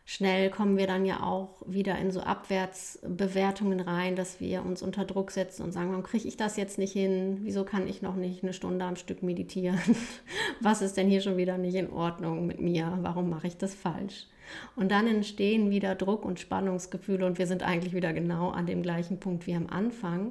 Schnell 0.09 0.51
kommen 0.51 0.77
wir 0.77 0.87
dann 0.87 1.05
ja 1.05 1.25
auch 1.25 1.63
wieder 1.67 1.99
in 1.99 2.13
so 2.13 2.21
Abwärtsbewertungen 2.21 3.81
rein, 3.81 4.15
dass 4.15 4.39
wir 4.39 4.65
uns 4.65 4.81
unter 4.81 5.05
Druck 5.05 5.33
setzen 5.33 5.65
und 5.65 5.73
sagen, 5.73 5.91
warum 5.91 6.05
kriege 6.05 6.29
ich 6.29 6.37
das 6.37 6.57
jetzt 6.57 6.79
nicht 6.79 6.93
hin? 6.93 7.39
Wieso 7.43 7.65
kann 7.65 7.89
ich 7.89 8.03
noch 8.03 8.15
nicht 8.15 8.45
eine 8.45 8.53
Stunde 8.53 8.85
am 8.85 8.95
Stück 8.95 9.25
meditieren? 9.25 9.81
Was 10.61 10.81
ist 10.81 10.97
denn 10.97 11.09
hier 11.09 11.23
schon 11.23 11.37
wieder 11.37 11.59
nicht 11.59 11.75
in 11.75 11.91
Ordnung 11.91 12.47
mit 12.47 12.61
mir? 12.61 12.97
Warum 13.03 13.29
mache 13.29 13.49
ich 13.49 13.57
das 13.57 13.75
falsch? 13.75 14.29
Und 14.77 14.93
dann 14.93 15.09
entstehen 15.09 15.71
wieder 15.71 15.97
Druck 15.97 16.25
und 16.25 16.39
Spannungsgefühle 16.39 17.27
und 17.27 17.41
wir 17.41 17.49
sind 17.49 17.65
eigentlich 17.65 17.93
wieder 17.93 18.13
genau 18.13 18.51
an 18.51 18.67
dem 18.67 18.83
gleichen 18.85 19.19
Punkt 19.19 19.49
wie 19.49 19.57
am 19.57 19.67
Anfang. 19.67 20.31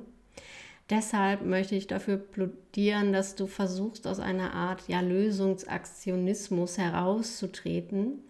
Deshalb 0.89 1.45
möchte 1.45 1.75
ich 1.75 1.87
dafür 1.87 2.15
plädieren, 2.15 3.11
dass 3.11 3.35
du 3.35 3.45
versuchst, 3.45 4.07
aus 4.07 4.21
einer 4.21 4.53
Art 4.53 4.87
ja, 4.87 5.01
Lösungsaktionismus 5.01 6.77
herauszutreten 6.77 8.21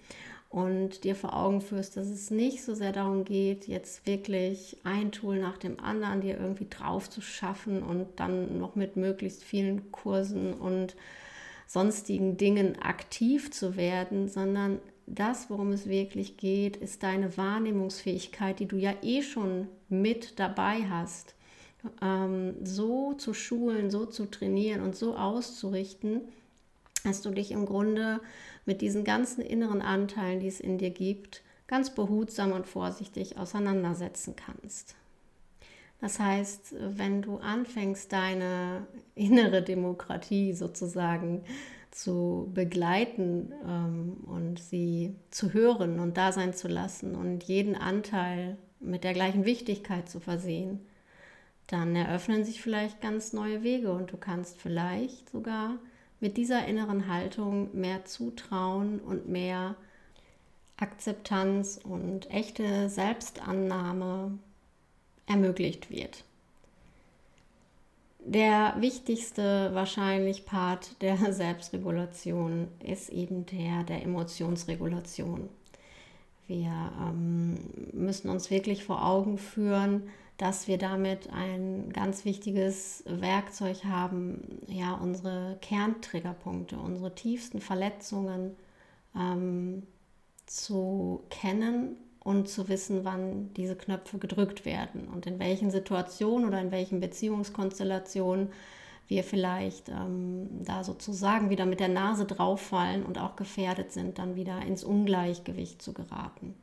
und 0.55 1.03
dir 1.03 1.15
vor 1.15 1.35
Augen 1.35 1.59
führst, 1.59 1.97
dass 1.97 2.07
es 2.07 2.31
nicht 2.31 2.63
so 2.63 2.75
sehr 2.75 2.93
darum 2.93 3.25
geht, 3.25 3.67
jetzt 3.67 4.07
wirklich 4.07 4.77
ein 4.85 5.11
Tool 5.11 5.37
nach 5.37 5.57
dem 5.57 5.81
anderen 5.81 6.21
dir 6.21 6.39
irgendwie 6.39 6.67
drauf 6.69 7.09
zu 7.09 7.19
schaffen 7.19 7.83
und 7.83 8.07
dann 8.15 8.57
noch 8.57 8.75
mit 8.75 8.95
möglichst 8.95 9.43
vielen 9.43 9.91
Kursen 9.91 10.53
und 10.53 10.95
sonstigen 11.67 12.37
Dingen 12.37 12.81
aktiv 12.81 13.51
zu 13.51 13.75
werden, 13.75 14.29
sondern 14.29 14.79
das, 15.07 15.49
worum 15.49 15.73
es 15.73 15.89
wirklich 15.89 16.37
geht, 16.37 16.77
ist 16.77 17.03
deine 17.03 17.35
Wahrnehmungsfähigkeit, 17.35 18.57
die 18.61 18.67
du 18.67 18.77
ja 18.77 18.93
eh 19.01 19.23
schon 19.23 19.67
mit 19.89 20.39
dabei 20.39 20.85
hast 20.89 21.35
ähm, 22.01 22.55
so 22.63 23.11
zu 23.15 23.33
schulen, 23.33 23.91
so 23.91 24.05
zu 24.05 24.25
trainieren 24.25 24.81
und 24.81 24.95
so 24.95 25.17
auszurichten, 25.17 26.21
dass 27.03 27.21
du 27.21 27.31
dich 27.31 27.51
im 27.51 27.65
Grunde 27.65 28.21
mit 28.65 28.81
diesen 28.81 29.03
ganzen 29.03 29.41
inneren 29.41 29.81
Anteilen, 29.81 30.39
die 30.39 30.47
es 30.47 30.59
in 30.59 30.77
dir 30.77 30.89
gibt, 30.89 31.43
ganz 31.67 31.93
behutsam 31.93 32.51
und 32.51 32.67
vorsichtig 32.67 33.37
auseinandersetzen 33.37 34.35
kannst. 34.35 34.95
Das 36.01 36.19
heißt, 36.19 36.75
wenn 36.79 37.21
du 37.21 37.37
anfängst, 37.37 38.11
deine 38.11 38.85
innere 39.15 39.61
Demokratie 39.61 40.53
sozusagen 40.53 41.43
zu 41.91 42.51
begleiten 42.53 43.53
ähm, 43.65 44.17
und 44.25 44.59
sie 44.59 45.15
zu 45.31 45.53
hören 45.53 45.99
und 45.99 46.17
da 46.17 46.33
sein 46.33 46.53
zu 46.53 46.67
lassen 46.67 47.15
und 47.15 47.43
jeden 47.45 47.75
Anteil 47.75 48.57
mit 48.81 49.05
der 49.05 49.13
gleichen 49.13 49.45
Wichtigkeit 49.45 50.09
zu 50.09 50.19
versehen, 50.19 50.81
dann 51.67 51.95
eröffnen 51.95 52.43
sich 52.43 52.61
vielleicht 52.61 53.01
ganz 53.01 53.33
neue 53.33 53.63
Wege 53.63 53.93
und 53.93 54.11
du 54.11 54.17
kannst 54.17 54.59
vielleicht 54.59 55.29
sogar 55.29 55.79
mit 56.19 56.37
dieser 56.37 56.65
inneren 56.65 57.07
Haltung 57.07 57.69
mehr 57.79 58.05
Zutrauen 58.05 58.99
und 58.99 59.27
mehr 59.27 59.75
Akzeptanz 60.77 61.79
und 61.83 62.29
echte 62.31 62.89
Selbstannahme 62.89 64.37
ermöglicht 65.25 65.89
wird. 65.89 66.23
Der 68.19 68.75
wichtigste 68.79 69.69
wahrscheinlich 69.73 70.45
Part 70.45 71.01
der 71.01 71.17
Selbstregulation 71.33 72.67
ist 72.83 73.09
eben 73.09 73.45
der 73.45 73.83
der 73.83 74.01
Emotionsregulation. 74.01 75.49
Wir 76.47 76.91
ähm, 77.01 77.55
müssen 77.93 78.29
uns 78.29 78.49
wirklich 78.49 78.83
vor 78.83 79.05
Augen 79.05 79.37
führen, 79.37 80.09
dass 80.37 80.67
wir 80.67 80.77
damit 80.77 81.29
ein 81.31 81.91
ganz 81.93 82.25
wichtiges 82.25 83.03
Werkzeug 83.07 83.85
haben, 83.85 84.59
ja, 84.67 84.93
unsere 84.93 85.57
Kerntriggerpunkte, 85.61 86.77
unsere 86.77 87.15
tiefsten 87.15 87.61
Verletzungen 87.61 88.55
ähm, 89.15 89.83
zu 90.45 91.23
kennen 91.29 91.95
und 92.19 92.49
zu 92.49 92.67
wissen, 92.67 93.05
wann 93.05 93.53
diese 93.53 93.75
Knöpfe 93.75 94.17
gedrückt 94.17 94.65
werden 94.65 95.07
und 95.07 95.25
in 95.25 95.39
welchen 95.39 95.71
Situationen 95.71 96.47
oder 96.47 96.59
in 96.59 96.71
welchen 96.71 96.99
Beziehungskonstellationen 96.99 98.49
wir 99.07 99.23
vielleicht 99.23 99.89
ähm, 99.89 100.63
da 100.63 100.83
sozusagen 100.83 101.49
wieder 101.49 101.65
mit 101.65 101.79
der 101.79 101.89
Nase 101.89 102.25
drauffallen 102.25 103.03
und 103.05 103.19
auch 103.19 103.35
gefährdet 103.35 103.91
sind, 103.91 104.17
dann 104.17 104.35
wieder 104.35 104.61
ins 104.63 104.83
Ungleichgewicht 104.83 105.81
zu 105.81 105.93
geraten. 105.93 106.55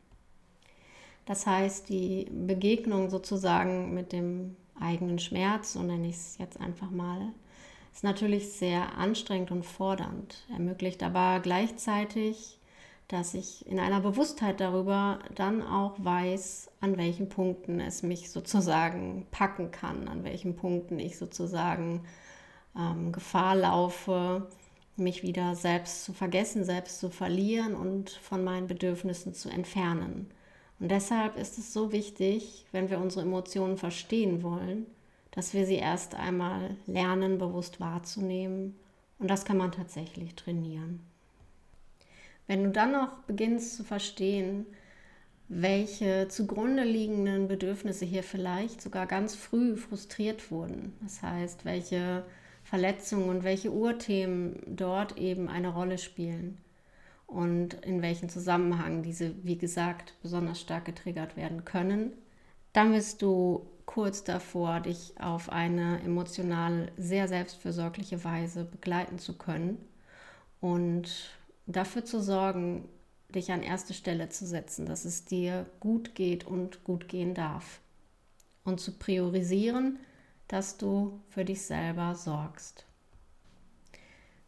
Das 1.25 1.47
heißt, 1.47 1.89
die 1.89 2.27
Begegnung 2.31 3.11
sozusagen 3.11 3.95
mit 3.95 4.13
dem 4.13 4.57
eigenen 4.79 5.19
Schmerz, 5.19 5.75
so 5.75 5.83
nenne 5.83 6.09
ich 6.09 6.17
es 6.17 6.39
jetzt 6.39 6.61
einfach 6.61 6.91
mal, 6.91 7.33
ist 7.93 8.05
natürlich 8.05 8.53
sehr 8.53 8.97
anstrengend 8.97 9.51
und 9.51 9.65
fordernd, 9.65 10.47
ermöglicht 10.53 11.03
aber 11.03 11.41
gleichzeitig, 11.41 12.59
dass 13.09 13.35
ich 13.35 13.67
in 13.67 13.79
einer 13.79 14.01
Bewusstheit 14.01 14.61
darüber 14.61 15.19
dann 15.35 15.63
auch 15.63 15.95
weiß, 15.99 16.71
an 16.81 16.97
welchen 16.97 17.29
Punkten 17.29 17.79
es 17.79 18.03
mich 18.03 18.31
sozusagen 18.31 19.27
packen 19.31 19.71
kann, 19.71 20.09
an 20.09 20.25
welchen 20.25 20.57
Punkten 20.57 20.99
ich 20.99 21.19
sozusagen 21.19 22.05
ähm, 22.75 23.13
Gefahr 23.13 23.55
laufe, 23.55 24.49
mich 24.97 25.23
wieder 25.23 25.55
selbst 25.55 26.05
zu 26.05 26.15
vergessen, 26.15 26.65
selbst 26.65 27.01
zu 27.01 27.11
verlieren 27.11 27.75
und 27.75 28.11
von 28.11 28.43
meinen 28.43 28.67
Bedürfnissen 28.67 29.35
zu 29.35 29.51
entfernen. 29.51 30.31
Und 30.83 30.89
deshalb 30.89 31.37
ist 31.39 31.59
es 31.59 31.73
so 31.73 31.93
wichtig, 31.93 32.67
wenn 32.73 32.91
wir 32.91 32.99
unsere 32.99 33.25
Emotionen 33.25 33.79
verstehen 33.79 34.43
wollen, 34.43 34.87
dass 35.31 35.55
wir 35.55 35.65
sie 35.65 35.77
erst 35.77 36.17
einmal 36.17 36.77
lernen, 36.89 37.39
bewusst 37.39 37.79
wahrzunehmen. 37.79 38.75
Und 39.21 39.31
das 39.31 39.45
kann 39.45 39.59
man 39.59 39.71
tatsächlich 39.71 40.35
trainieren. 40.35 40.99
Wenn 42.49 42.65
du 42.65 42.71
dann 42.71 42.91
noch 42.91 43.11
beginnst 43.29 43.77
zu 43.77 43.85
verstehen, 43.85 44.67
welche 45.47 46.27
zugrunde 46.27 46.83
liegenden 46.83 47.47
Bedürfnisse 47.47 48.05
hier 48.05 48.25
vielleicht 48.25 48.83
sogar 48.83 49.07
ganz 49.07 49.37
früh 49.37 49.77
frustriert 49.77 50.51
wurden, 50.51 50.95
das 51.01 51.23
heißt, 51.23 51.65
welche 51.65 52.25
Verletzungen 52.65 53.29
und 53.29 53.45
welche 53.45 53.71
Urthemen 53.71 54.57
dort 54.67 55.17
eben 55.17 55.49
eine 55.49 55.69
Rolle 55.69 55.99
spielen, 55.99 56.59
und 57.33 57.75
in 57.85 58.03
welchem 58.03 58.29
Zusammenhang 58.29 59.03
diese, 59.03 59.35
wie 59.45 59.57
gesagt, 59.57 60.15
besonders 60.23 60.61
stark 60.61 60.85
getriggert 60.85 61.37
werden 61.37 61.65
können. 61.65 62.13
Dann 62.73 62.93
bist 62.93 63.23
du 63.23 63.67
kurz 63.87 64.25
davor, 64.25 64.81
dich 64.81 65.15
auf 65.19 65.51
eine 65.51 66.01
emotional 66.03 66.93
sehr 66.97 67.29
selbstfürsorgliche 67.29 68.23
Weise 68.25 68.65
begleiten 68.65 69.19
zu 69.19 69.37
können 69.37 69.79
und 70.61 71.31
dafür 71.67 72.05
zu 72.05 72.21
sorgen, 72.21 72.89
dich 73.35 73.51
an 73.51 73.63
erste 73.63 73.95
Stelle 73.95 74.29
zu 74.29 74.47
setzen, 74.47 74.87
dass 74.87 75.05
es 75.05 75.25
dir 75.25 75.67
gut 75.81 76.15
geht 76.15 76.47
und 76.47 76.85
gut 76.85 77.09
gehen 77.09 77.35
darf. 77.35 77.81
Und 78.65 78.79
zu 78.79 78.93
priorisieren, 78.93 79.99
dass 80.49 80.77
du 80.77 81.21
für 81.29 81.45
dich 81.45 81.63
selber 81.63 82.15
sorgst. 82.15 82.87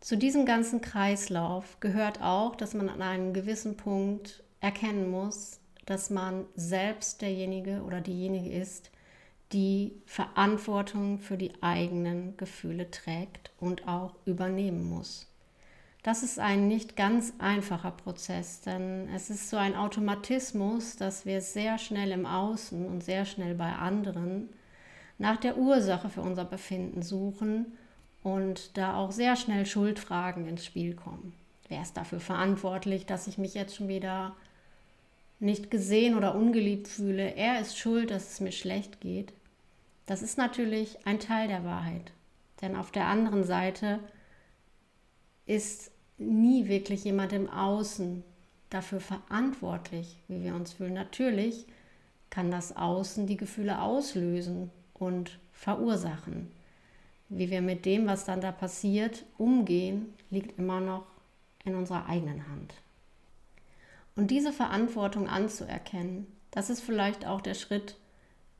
Zu 0.04 0.18
diesem 0.18 0.44
ganzen 0.44 0.82
Kreislauf 0.82 1.80
gehört 1.80 2.20
auch, 2.20 2.56
dass 2.56 2.74
man 2.74 2.90
an 2.90 3.00
einem 3.00 3.32
gewissen 3.32 3.78
Punkt 3.78 4.42
erkennen 4.60 5.10
muss, 5.10 5.60
dass 5.86 6.10
man 6.10 6.44
selbst 6.54 7.22
derjenige 7.22 7.80
oder 7.80 8.02
diejenige 8.02 8.52
ist, 8.52 8.90
die 9.54 9.94
Verantwortung 10.04 11.20
für 11.20 11.38
die 11.38 11.52
eigenen 11.62 12.36
Gefühle 12.36 12.90
trägt 12.90 13.50
und 13.58 13.88
auch 13.88 14.14
übernehmen 14.26 14.84
muss. 14.84 15.26
Das 16.02 16.22
ist 16.22 16.38
ein 16.38 16.68
nicht 16.68 16.96
ganz 16.96 17.32
einfacher 17.38 17.92
Prozess, 17.92 18.60
denn 18.60 19.08
es 19.08 19.30
ist 19.30 19.48
so 19.48 19.56
ein 19.56 19.74
Automatismus, 19.74 20.96
dass 20.96 21.24
wir 21.24 21.40
sehr 21.40 21.78
schnell 21.78 22.12
im 22.12 22.26
Außen 22.26 22.86
und 22.86 23.02
sehr 23.02 23.24
schnell 23.24 23.54
bei 23.54 23.72
anderen 23.72 24.50
nach 25.16 25.38
der 25.38 25.56
Ursache 25.56 26.10
für 26.10 26.20
unser 26.20 26.44
Befinden 26.44 27.00
suchen 27.00 27.72
und 28.24 28.76
da 28.76 28.96
auch 28.96 29.12
sehr 29.12 29.36
schnell 29.36 29.66
Schuldfragen 29.66 30.48
ins 30.48 30.64
Spiel 30.64 30.94
kommen. 30.96 31.34
Wer 31.68 31.82
ist 31.82 31.96
dafür 31.96 32.18
verantwortlich, 32.18 33.06
dass 33.06 33.28
ich 33.28 33.38
mich 33.38 33.54
jetzt 33.54 33.76
schon 33.76 33.86
wieder 33.86 34.34
nicht 35.38 35.70
gesehen 35.70 36.16
oder 36.16 36.34
ungeliebt 36.34 36.88
fühle? 36.88 37.36
Er 37.36 37.60
ist 37.60 37.78
schuld, 37.78 38.10
dass 38.10 38.32
es 38.32 38.40
mir 38.40 38.50
schlecht 38.50 39.00
geht. 39.00 39.32
Das 40.06 40.22
ist 40.22 40.38
natürlich 40.38 41.06
ein 41.06 41.20
Teil 41.20 41.48
der 41.48 41.64
Wahrheit. 41.64 42.12
Denn 42.62 42.76
auf 42.76 42.90
der 42.90 43.06
anderen 43.06 43.44
Seite 43.44 44.00
ist 45.44 45.90
nie 46.16 46.66
wirklich 46.66 47.04
jemand 47.04 47.34
im 47.34 47.48
Außen 47.50 48.24
dafür 48.70 49.00
verantwortlich, 49.00 50.16
wie 50.28 50.42
wir 50.42 50.54
uns 50.54 50.72
fühlen. 50.72 50.94
Natürlich 50.94 51.66
kann 52.30 52.50
das 52.50 52.74
Außen 52.74 53.26
die 53.26 53.36
Gefühle 53.36 53.82
auslösen 53.82 54.70
und 54.94 55.38
verursachen. 55.52 56.50
Wie 57.28 57.50
wir 57.50 57.62
mit 57.62 57.84
dem, 57.84 58.06
was 58.06 58.24
dann 58.24 58.40
da 58.40 58.52
passiert, 58.52 59.24
umgehen, 59.38 60.14
liegt 60.30 60.58
immer 60.58 60.80
noch 60.80 61.06
in 61.64 61.74
unserer 61.74 62.06
eigenen 62.08 62.48
Hand. 62.48 62.74
Und 64.16 64.30
diese 64.30 64.52
Verantwortung 64.52 65.28
anzuerkennen, 65.28 66.26
das 66.50 66.70
ist 66.70 66.80
vielleicht 66.80 67.26
auch 67.26 67.40
der 67.40 67.54
Schritt 67.54 67.96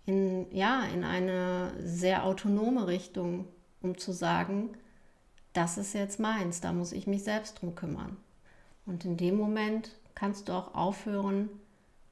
in, 0.07 0.46
ja, 0.53 0.85
in 0.85 1.05
eine 1.05 1.72
sehr 1.79 2.24
autonome 2.24 2.87
Richtung, 2.87 3.46
um 3.81 3.96
zu 3.96 4.12
sagen, 4.12 4.70
das 5.53 5.79
ist 5.79 5.94
jetzt 5.94 6.18
meins, 6.18 6.61
da 6.61 6.72
muss 6.72 6.92
ich 6.92 7.07
mich 7.07 7.22
selbst 7.22 7.61
drum 7.61 7.74
kümmern. 7.74 8.16
Und 8.87 9.05
in 9.05 9.16
dem 9.16 9.37
Moment 9.37 9.92
kannst 10.14 10.48
du 10.48 10.53
auch 10.53 10.74
aufhören, 10.74 11.48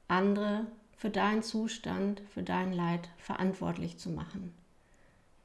andere 0.07 0.65
für 0.95 1.09
deinen 1.09 1.43
Zustand, 1.43 2.21
für 2.33 2.43
dein 2.43 2.71
Leid 2.71 3.09
verantwortlich 3.17 3.97
zu 3.97 4.09
machen, 4.09 4.53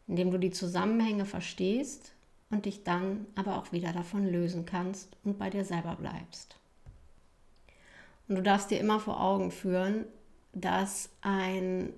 indem 0.08 0.30
du 0.30 0.38
die 0.38 0.50
Zusammenhänge 0.50 1.26
verstehst 1.26 2.12
und 2.50 2.64
dich 2.64 2.82
dann 2.82 3.26
aber 3.34 3.58
auch 3.58 3.72
wieder 3.72 3.92
davon 3.92 4.26
lösen 4.26 4.64
kannst 4.64 5.16
und 5.22 5.38
bei 5.38 5.50
dir 5.50 5.64
selber 5.64 5.94
bleibst. 5.96 6.56
Und 8.26 8.36
du 8.36 8.42
darfst 8.42 8.70
dir 8.70 8.80
immer 8.80 9.00
vor 9.00 9.22
Augen 9.22 9.50
führen, 9.50 10.06
dass 10.52 11.10
ein 11.20 11.92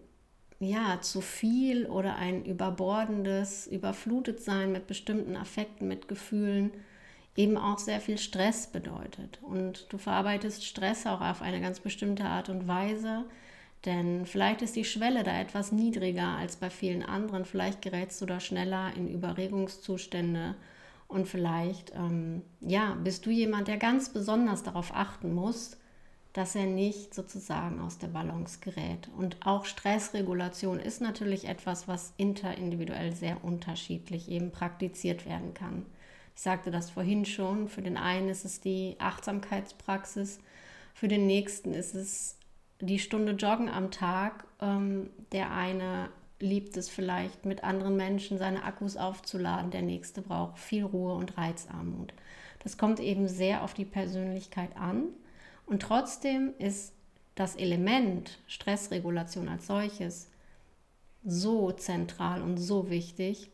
ja, 0.60 1.00
zu 1.00 1.22
viel 1.22 1.86
oder 1.86 2.16
ein 2.16 2.44
überbordendes, 2.44 3.66
überflutet 3.66 4.40
sein 4.40 4.72
mit 4.72 4.86
bestimmten 4.86 5.34
Affekten, 5.36 5.88
mit 5.88 6.06
Gefühlen 6.06 6.70
eben 7.34 7.56
auch 7.56 7.78
sehr 7.78 8.00
viel 8.00 8.18
Stress 8.18 8.66
bedeutet. 8.66 9.38
Und 9.42 9.86
du 9.90 9.96
verarbeitest 9.96 10.64
Stress 10.66 11.06
auch 11.06 11.22
auf 11.22 11.40
eine 11.40 11.62
ganz 11.62 11.80
bestimmte 11.80 12.24
Art 12.24 12.50
und 12.50 12.68
Weise, 12.68 13.24
denn 13.84 14.26
vielleicht 14.26 14.62
ist 14.62 14.76
die 14.76 14.84
Schwelle 14.84 15.22
da 15.22 15.40
etwas 15.40 15.72
niedriger 15.72 16.36
als 16.36 16.56
bei 16.56 16.68
vielen 16.68 17.02
anderen. 17.02 17.44
Vielleicht 17.44 17.80
gerätst 17.80 18.20
du 18.20 18.26
da 18.26 18.38
schneller 18.38 18.92
in 18.94 19.08
Überregungszustände 19.08 20.54
und 21.08 21.26
vielleicht 21.26 21.92
ähm, 21.94 22.42
ja, 22.60 22.94
bist 23.02 23.26
du 23.26 23.30
jemand, 23.30 23.68
der 23.68 23.78
ganz 23.78 24.10
besonders 24.10 24.62
darauf 24.62 24.94
achten 24.94 25.34
muss, 25.34 25.76
dass 26.32 26.54
er 26.54 26.66
nicht 26.66 27.14
sozusagen 27.14 27.80
aus 27.80 27.98
der 27.98 28.08
Balance 28.08 28.60
gerät. 28.60 29.08
Und 29.16 29.44
auch 29.44 29.64
Stressregulation 29.64 30.78
ist 30.78 31.00
natürlich 31.00 31.48
etwas, 31.48 31.88
was 31.88 32.12
interindividuell 32.16 33.12
sehr 33.14 33.42
unterschiedlich 33.42 34.28
eben 34.28 34.52
praktiziert 34.52 35.26
werden 35.26 35.54
kann. 35.54 35.86
Ich 36.36 36.42
sagte 36.42 36.70
das 36.70 36.90
vorhin 36.90 37.24
schon, 37.24 37.68
für 37.68 37.82
den 37.82 37.96
einen 37.96 38.28
ist 38.28 38.44
es 38.44 38.60
die 38.60 38.94
Achtsamkeitspraxis, 39.00 40.38
für 40.94 41.08
den 41.08 41.26
nächsten 41.26 41.74
ist 41.74 41.94
es 41.94 42.36
die 42.80 42.98
Stunde 42.98 43.32
Joggen 43.32 43.68
am 43.68 43.90
Tag. 43.90 44.44
Ähm, 44.60 45.10
der 45.32 45.52
eine 45.52 46.10
liebt 46.40 46.76
es 46.76 46.88
vielleicht, 46.88 47.44
mit 47.44 47.64
anderen 47.64 47.96
Menschen 47.96 48.38
seine 48.38 48.64
Akkus 48.64 48.96
aufzuladen, 48.96 49.70
der 49.70 49.82
nächste 49.82 50.22
braucht 50.22 50.58
viel 50.58 50.84
Ruhe 50.84 51.14
und 51.14 51.36
Reizarmut. 51.36 52.14
Das 52.62 52.78
kommt 52.78 53.00
eben 53.00 53.28
sehr 53.28 53.62
auf 53.62 53.74
die 53.74 53.84
Persönlichkeit 53.84 54.76
an. 54.76 55.04
Und 55.66 55.82
trotzdem 55.82 56.54
ist 56.58 56.94
das 57.34 57.56
Element 57.56 58.38
Stressregulation 58.46 59.48
als 59.48 59.66
solches 59.66 60.30
so 61.24 61.70
zentral 61.72 62.42
und 62.42 62.56
so 62.56 62.90
wichtig, 62.90 63.50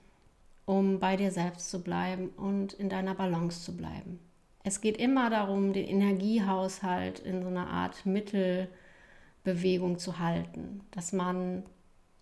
um 0.64 0.98
bei 0.98 1.16
dir 1.16 1.30
selbst 1.30 1.70
zu 1.70 1.82
bleiben 1.82 2.30
und 2.30 2.72
in 2.72 2.88
deiner 2.88 3.14
Balance 3.14 3.62
zu 3.62 3.76
bleiben. 3.76 4.18
Es 4.64 4.80
geht 4.80 4.96
immer 4.96 5.30
darum, 5.30 5.72
den 5.72 5.86
Energiehaushalt 5.86 7.20
in 7.20 7.42
so 7.42 7.48
einer 7.48 7.68
Art 7.68 8.04
Mittelbewegung 9.46 9.98
zu 9.98 10.18
halten, 10.18 10.80
dass 10.90 11.12
man 11.12 11.62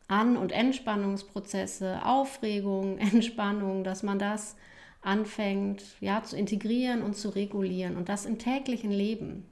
An- 0.06 0.36
und 0.36 0.52
Entspannungsprozesse, 0.52 2.04
Aufregung, 2.04 2.98
Entspannung, 3.12 3.84
dass 3.84 4.02
man 4.02 4.18
das 4.18 4.56
anfängt 5.00 5.82
ja, 6.00 6.22
zu 6.22 6.36
integrieren 6.36 7.02
und 7.02 7.16
zu 7.16 7.30
regulieren. 7.30 7.96
Und 7.96 8.08
das 8.08 8.26
im 8.26 8.38
täglichen 8.38 8.90
Leben. 8.90 9.44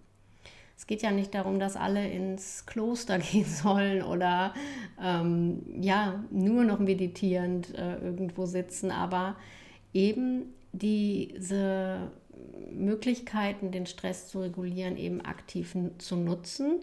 Es 0.76 0.87
geht 0.87 1.02
ja 1.02 1.11
nicht 1.11 1.35
darum, 1.35 1.61
dass 1.61 1.76
alle 1.76 2.11
ins 2.11 2.66
Kloster 2.66 3.18
gehen 3.18 3.44
sollen 3.44 4.02
oder 4.02 4.54
ähm, 5.00 5.62
ja, 5.80 6.24
nur 6.30 6.64
noch 6.64 6.78
meditierend 6.78 7.74
äh, 7.74 7.98
irgendwo 7.98 8.46
sitzen, 8.46 8.90
aber 8.90 9.37
eben 9.92 10.54
diese 10.72 12.11
Möglichkeiten, 12.72 13.70
den 13.70 13.85
Stress 13.85 14.28
zu 14.28 14.40
regulieren, 14.40 14.96
eben 14.96 15.20
aktiv 15.20 15.76
zu 15.98 16.16
nutzen, 16.16 16.80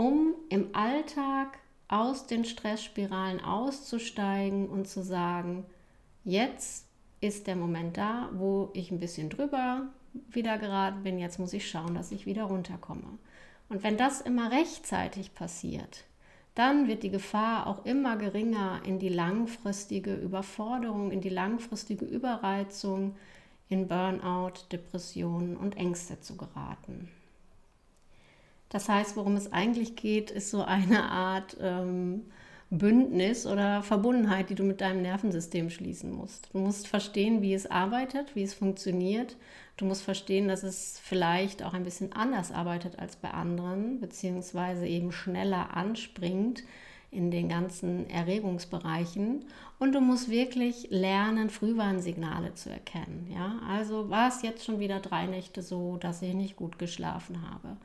um 0.00 0.34
im 0.48 0.74
Alltag 0.74 1.58
aus 1.86 2.26
den 2.26 2.46
Stressspiralen 2.46 3.44
auszusteigen 3.44 4.66
und 4.66 4.88
zu 4.88 5.02
sagen, 5.02 5.66
jetzt 6.24 6.86
ist 7.20 7.46
der 7.46 7.54
Moment 7.54 7.98
da, 7.98 8.30
wo 8.32 8.70
ich 8.72 8.90
ein 8.90 8.98
bisschen 8.98 9.28
drüber 9.28 9.88
wieder 10.30 10.56
geraten 10.56 11.02
bin, 11.02 11.18
jetzt 11.18 11.38
muss 11.38 11.52
ich 11.52 11.68
schauen, 11.68 11.94
dass 11.94 12.12
ich 12.12 12.24
wieder 12.24 12.44
runterkomme. 12.44 13.18
Und 13.68 13.82
wenn 13.82 13.98
das 13.98 14.22
immer 14.22 14.50
rechtzeitig 14.50 15.34
passiert, 15.34 16.04
dann 16.54 16.88
wird 16.88 17.02
die 17.02 17.10
Gefahr 17.10 17.66
auch 17.66 17.84
immer 17.84 18.16
geringer, 18.16 18.80
in 18.86 18.98
die 18.98 19.10
langfristige 19.10 20.14
Überforderung, 20.14 21.10
in 21.10 21.20
die 21.20 21.28
langfristige 21.28 22.06
Überreizung, 22.06 23.16
in 23.68 23.86
Burnout, 23.86 24.54
Depressionen 24.72 25.58
und 25.58 25.76
Ängste 25.76 26.18
zu 26.22 26.38
geraten. 26.38 27.10
Das 28.70 28.88
heißt, 28.88 29.16
worum 29.16 29.36
es 29.36 29.52
eigentlich 29.52 29.96
geht, 29.96 30.30
ist 30.30 30.50
so 30.50 30.62
eine 30.62 31.10
Art 31.10 31.56
ähm, 31.60 32.22
Bündnis 32.70 33.46
oder 33.46 33.82
Verbundenheit, 33.82 34.48
die 34.48 34.54
du 34.54 34.62
mit 34.62 34.80
deinem 34.80 35.02
Nervensystem 35.02 35.70
schließen 35.70 36.10
musst. 36.10 36.48
Du 36.52 36.58
musst 36.58 36.88
verstehen, 36.88 37.42
wie 37.42 37.52
es 37.52 37.70
arbeitet, 37.70 38.34
wie 38.34 38.44
es 38.44 38.54
funktioniert 38.54 39.36
Du 39.80 39.86
musst 39.86 40.02
verstehen, 40.02 40.46
dass 40.46 40.62
es 40.62 41.00
vielleicht 41.02 41.62
auch 41.62 41.72
ein 41.72 41.84
bisschen 41.84 42.12
anders 42.12 42.52
arbeitet 42.52 42.98
als 42.98 43.16
bei 43.16 43.30
anderen, 43.30 43.98
beziehungsweise 43.98 44.86
eben 44.86 45.10
schneller 45.10 45.74
anspringt 45.74 46.64
in 47.10 47.30
den 47.30 47.48
ganzen 47.48 48.08
Erregungsbereichen. 48.10 49.46
Und 49.78 49.94
du 49.94 50.02
musst 50.02 50.28
wirklich 50.28 50.88
lernen, 50.90 51.48
Frühwarnsignale 51.48 52.52
zu 52.52 52.68
erkennen. 52.68 53.26
Ja? 53.32 53.58
Also 53.66 54.10
war 54.10 54.28
es 54.28 54.42
jetzt 54.42 54.66
schon 54.66 54.80
wieder 54.80 55.00
drei 55.00 55.24
Nächte 55.24 55.62
so, 55.62 55.96
dass 55.96 56.20
ich 56.20 56.34
nicht 56.34 56.56
gut 56.56 56.78
geschlafen 56.78 57.40
habe? 57.50 57.78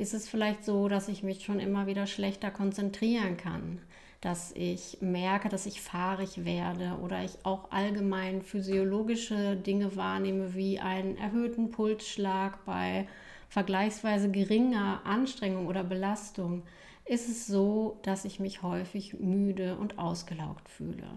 Ist 0.00 0.14
es 0.14 0.28
vielleicht 0.28 0.64
so, 0.64 0.88
dass 0.88 1.08
ich 1.08 1.22
mich 1.22 1.44
schon 1.44 1.60
immer 1.60 1.86
wieder 1.86 2.06
schlechter 2.06 2.50
konzentrieren 2.50 3.36
kann? 3.36 3.80
dass 4.20 4.52
ich 4.52 4.98
merke, 5.00 5.48
dass 5.48 5.64
ich 5.64 5.80
fahrig 5.80 6.44
werde 6.44 6.98
oder 7.02 7.24
ich 7.24 7.38
auch 7.44 7.70
allgemein 7.70 8.42
physiologische 8.42 9.56
Dinge 9.56 9.96
wahrnehme, 9.96 10.54
wie 10.54 10.78
einen 10.78 11.16
erhöhten 11.16 11.70
Pulsschlag 11.70 12.62
bei 12.66 13.08
vergleichsweise 13.48 14.30
geringer 14.30 15.00
Anstrengung 15.04 15.68
oder 15.68 15.84
Belastung, 15.84 16.64
ist 17.06 17.30
es 17.30 17.46
so, 17.46 17.98
dass 18.02 18.26
ich 18.26 18.40
mich 18.40 18.62
häufig 18.62 19.18
müde 19.18 19.78
und 19.78 19.98
ausgelaugt 19.98 20.68
fühle. 20.68 21.08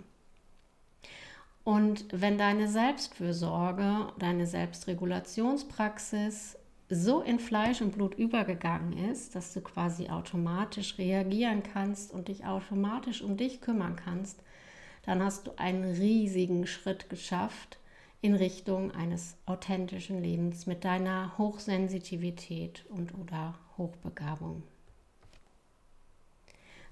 Und 1.65 2.05
wenn 2.11 2.37
deine 2.37 2.69
Selbstfürsorge, 2.69 4.13
deine 4.17 4.47
Selbstregulationspraxis 4.47 6.57
so 6.89 7.21
in 7.21 7.39
Fleisch 7.39 7.81
und 7.81 7.93
Blut 7.93 8.15
übergegangen 8.15 8.93
ist, 9.09 9.35
dass 9.35 9.53
du 9.53 9.61
quasi 9.61 10.09
automatisch 10.09 10.97
reagieren 10.97 11.63
kannst 11.63 12.11
und 12.11 12.27
dich 12.27 12.45
automatisch 12.45 13.21
um 13.21 13.37
dich 13.37 13.61
kümmern 13.61 13.95
kannst, 13.95 14.41
dann 15.05 15.23
hast 15.23 15.47
du 15.47 15.51
einen 15.57 15.83
riesigen 15.83 16.67
Schritt 16.67 17.09
geschafft 17.09 17.77
in 18.21 18.35
Richtung 18.35 18.91
eines 18.91 19.35
authentischen 19.45 20.21
Lebens 20.21 20.65
mit 20.65 20.85
deiner 20.85 21.37
Hochsensitivität 21.37 22.85
und 22.89 23.13
oder 23.15 23.55
Hochbegabung. 23.77 24.63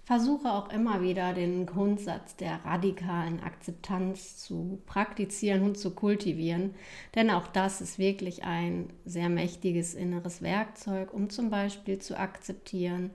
Versuche 0.04 0.52
auch 0.52 0.72
immer 0.72 1.02
wieder 1.02 1.34
den 1.34 1.66
Grundsatz 1.66 2.36
der 2.36 2.66
radikalen 2.66 3.40
Akzeptanz 3.42 4.38
zu 4.38 4.82
praktizieren 4.86 5.62
und 5.62 5.78
zu 5.78 5.92
kultivieren, 5.92 6.74
denn 7.14 7.30
auch 7.30 7.48
das 7.48 7.82
ist 7.82 8.00
wirklich 8.00 8.44
ein 8.44 8.92
sehr 9.06 9.30
mächtiges 9.30 9.94
inneres 9.94 10.42
Werkzeug, 10.42 11.14
um 11.14 11.30
zum 11.30 11.50
Beispiel 11.52 12.00
zu 12.00 12.18
akzeptieren, 12.18 13.12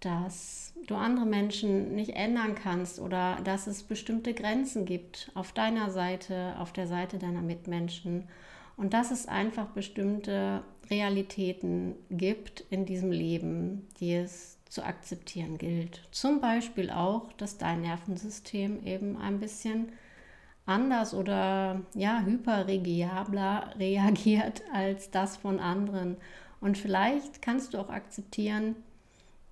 dass 0.00 0.72
du 0.86 0.94
andere 0.94 1.26
Menschen 1.26 1.94
nicht 1.94 2.14
ändern 2.14 2.54
kannst 2.54 3.00
oder 3.00 3.38
dass 3.42 3.66
es 3.66 3.82
bestimmte 3.82 4.34
Grenzen 4.34 4.84
gibt 4.84 5.30
auf 5.34 5.52
deiner 5.52 5.90
Seite, 5.90 6.54
auf 6.58 6.72
der 6.72 6.86
Seite 6.86 7.18
deiner 7.18 7.42
Mitmenschen. 7.42 8.28
Und 8.76 8.92
dass 8.92 9.10
es 9.10 9.26
einfach 9.28 9.66
bestimmte 9.68 10.62
Realitäten 10.90 11.94
gibt 12.10 12.64
in 12.70 12.84
diesem 12.86 13.12
Leben, 13.12 13.86
die 14.00 14.14
es 14.14 14.53
zu 14.74 14.84
akzeptieren 14.84 15.56
gilt. 15.56 16.02
Zum 16.10 16.40
Beispiel 16.40 16.90
auch, 16.90 17.32
dass 17.34 17.58
dein 17.58 17.82
Nervensystem 17.82 18.84
eben 18.84 19.16
ein 19.16 19.38
bisschen 19.38 19.92
anders 20.66 21.14
oder 21.14 21.80
ja, 21.94 22.20
hyperregiabler 22.20 23.74
reagiert 23.78 24.62
als 24.72 25.12
das 25.12 25.36
von 25.36 25.60
anderen. 25.60 26.16
Und 26.60 26.76
vielleicht 26.76 27.40
kannst 27.40 27.72
du 27.72 27.78
auch 27.78 27.88
akzeptieren, 27.88 28.74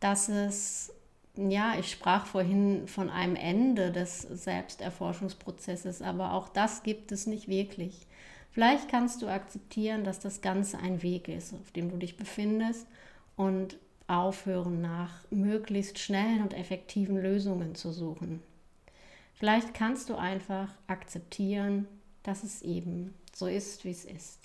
dass 0.01 0.29
es, 0.29 0.93
ja, 1.37 1.75
ich 1.79 1.93
sprach 1.93 2.27
vorhin 2.27 2.89
von 2.89 3.09
einem 3.09 3.37
Ende 3.37 3.93
des 3.93 4.23
Selbsterforschungsprozesses, 4.23 6.03
aber 6.03 6.33
auch 6.33 6.49
das 6.49 6.83
gibt 6.83 7.13
es 7.13 7.29
nicht 7.29 7.47
wirklich. 7.47 8.09
Vielleicht 8.51 8.89
kannst 8.89 9.23
du 9.23 9.29
akzeptieren, 9.29 10.03
dass 10.03 10.19
das 10.19 10.41
Ganze 10.41 10.79
ein 10.79 11.03
Weg 11.03 11.29
ist, 11.29 11.55
auf 11.55 11.71
dem 11.71 11.91
du 11.91 11.97
dich 11.97 12.17
befindest 12.17 12.89
und 13.37 13.79
aufhören, 14.13 14.81
nach 14.81 15.25
möglichst 15.31 15.99
schnellen 15.99 16.43
und 16.43 16.55
effektiven 16.55 17.17
Lösungen 17.17 17.75
zu 17.75 17.93
suchen. 17.93 18.43
Vielleicht 19.35 19.75
kannst 19.75 20.09
du 20.09 20.15
einfach 20.15 20.69
akzeptieren, 20.87 21.89
dass 22.23 22.45
es 22.45 22.63
eben 22.63 23.15
so 23.35 23.47
ist, 23.47 23.85
wie 23.85 23.91
es 23.91 24.05
ist. 24.05 24.39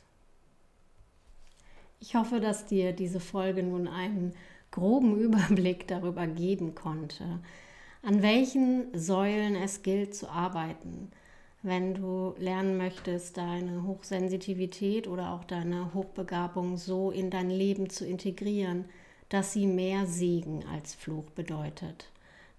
Ich 2.00 2.16
hoffe, 2.16 2.40
dass 2.40 2.66
dir 2.66 2.94
diese 2.94 3.20
Folge 3.20 3.64
nun 3.64 3.88
einen 3.88 4.34
groben 4.72 5.18
Überblick 5.20 5.88
darüber 5.88 6.28
geben 6.28 6.76
konnte, 6.76 7.40
an 8.04 8.22
welchen 8.22 8.98
Säulen 8.98 9.56
es 9.56 9.82
gilt 9.82 10.16
zu 10.16 10.30
arbeiten, 10.30 11.12
wenn 11.64 11.96
du 11.96 12.36
lernen 12.38 12.78
möchtest, 12.78 13.38
deine 13.38 13.84
Hochsensitivität 13.84 15.08
oder 15.08 15.34
auch 15.34 15.44
deine 15.44 15.94
Hochbegabung 15.94 16.78
so 16.78 17.12
in 17.12 17.30
dein 17.30 17.50
Leben 17.50 17.90
zu 17.90 18.06
integrieren, 18.06 18.86
dass 19.30 19.54
sie 19.54 19.68
mehr 19.68 20.06
Segen 20.06 20.64
als 20.72 20.96
Fluch 20.96 21.30
bedeutet, 21.32 22.10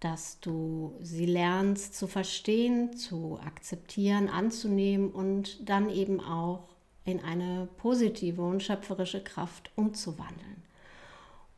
dass 0.00 0.38
du 0.40 0.94
sie 1.00 1.26
lernst 1.26 1.94
zu 1.94 2.06
verstehen, 2.06 2.96
zu 2.96 3.38
akzeptieren, 3.44 4.28
anzunehmen 4.28 5.10
und 5.10 5.68
dann 5.68 5.90
eben 5.90 6.20
auch 6.20 6.68
in 7.04 7.20
eine 7.20 7.68
positive 7.78 8.42
und 8.42 8.62
schöpferische 8.62 9.22
Kraft 9.22 9.70
umzuwandeln. 9.76 10.62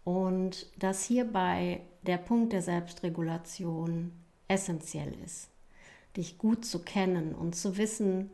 Und 0.05 0.67
dass 0.79 1.05
hierbei 1.05 1.83
der 2.03 2.19
Punkt 2.19 2.53
der 2.53 2.63
Selbstregulation 2.63 4.13
essentiell 4.49 5.15
ist, 5.25 5.51
dich 6.17 6.39
gut 6.39 6.65
zu 6.65 6.81
kennen 6.81 7.35
und 7.35 7.55
zu 7.55 7.77
wissen, 7.77 8.31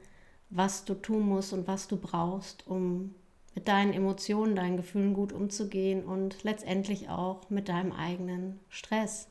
was 0.51 0.85
du 0.85 0.95
tun 0.95 1.27
musst 1.27 1.53
und 1.53 1.67
was 1.67 1.89
du 1.89 1.97
brauchst, 1.97 2.67
um 2.67 3.15
mit 3.57 3.69
deinen 3.69 3.95
Emotionen, 3.95 4.55
deinen 4.55 4.77
Gefühlen 4.77 5.15
gut 5.15 5.33
umzugehen 5.33 6.05
und 6.05 6.45
letztendlich 6.45 7.09
auch 7.09 7.49
mit 7.49 7.71
deinem 7.71 7.91
eigenen 7.91 8.61
Stress 8.69 9.29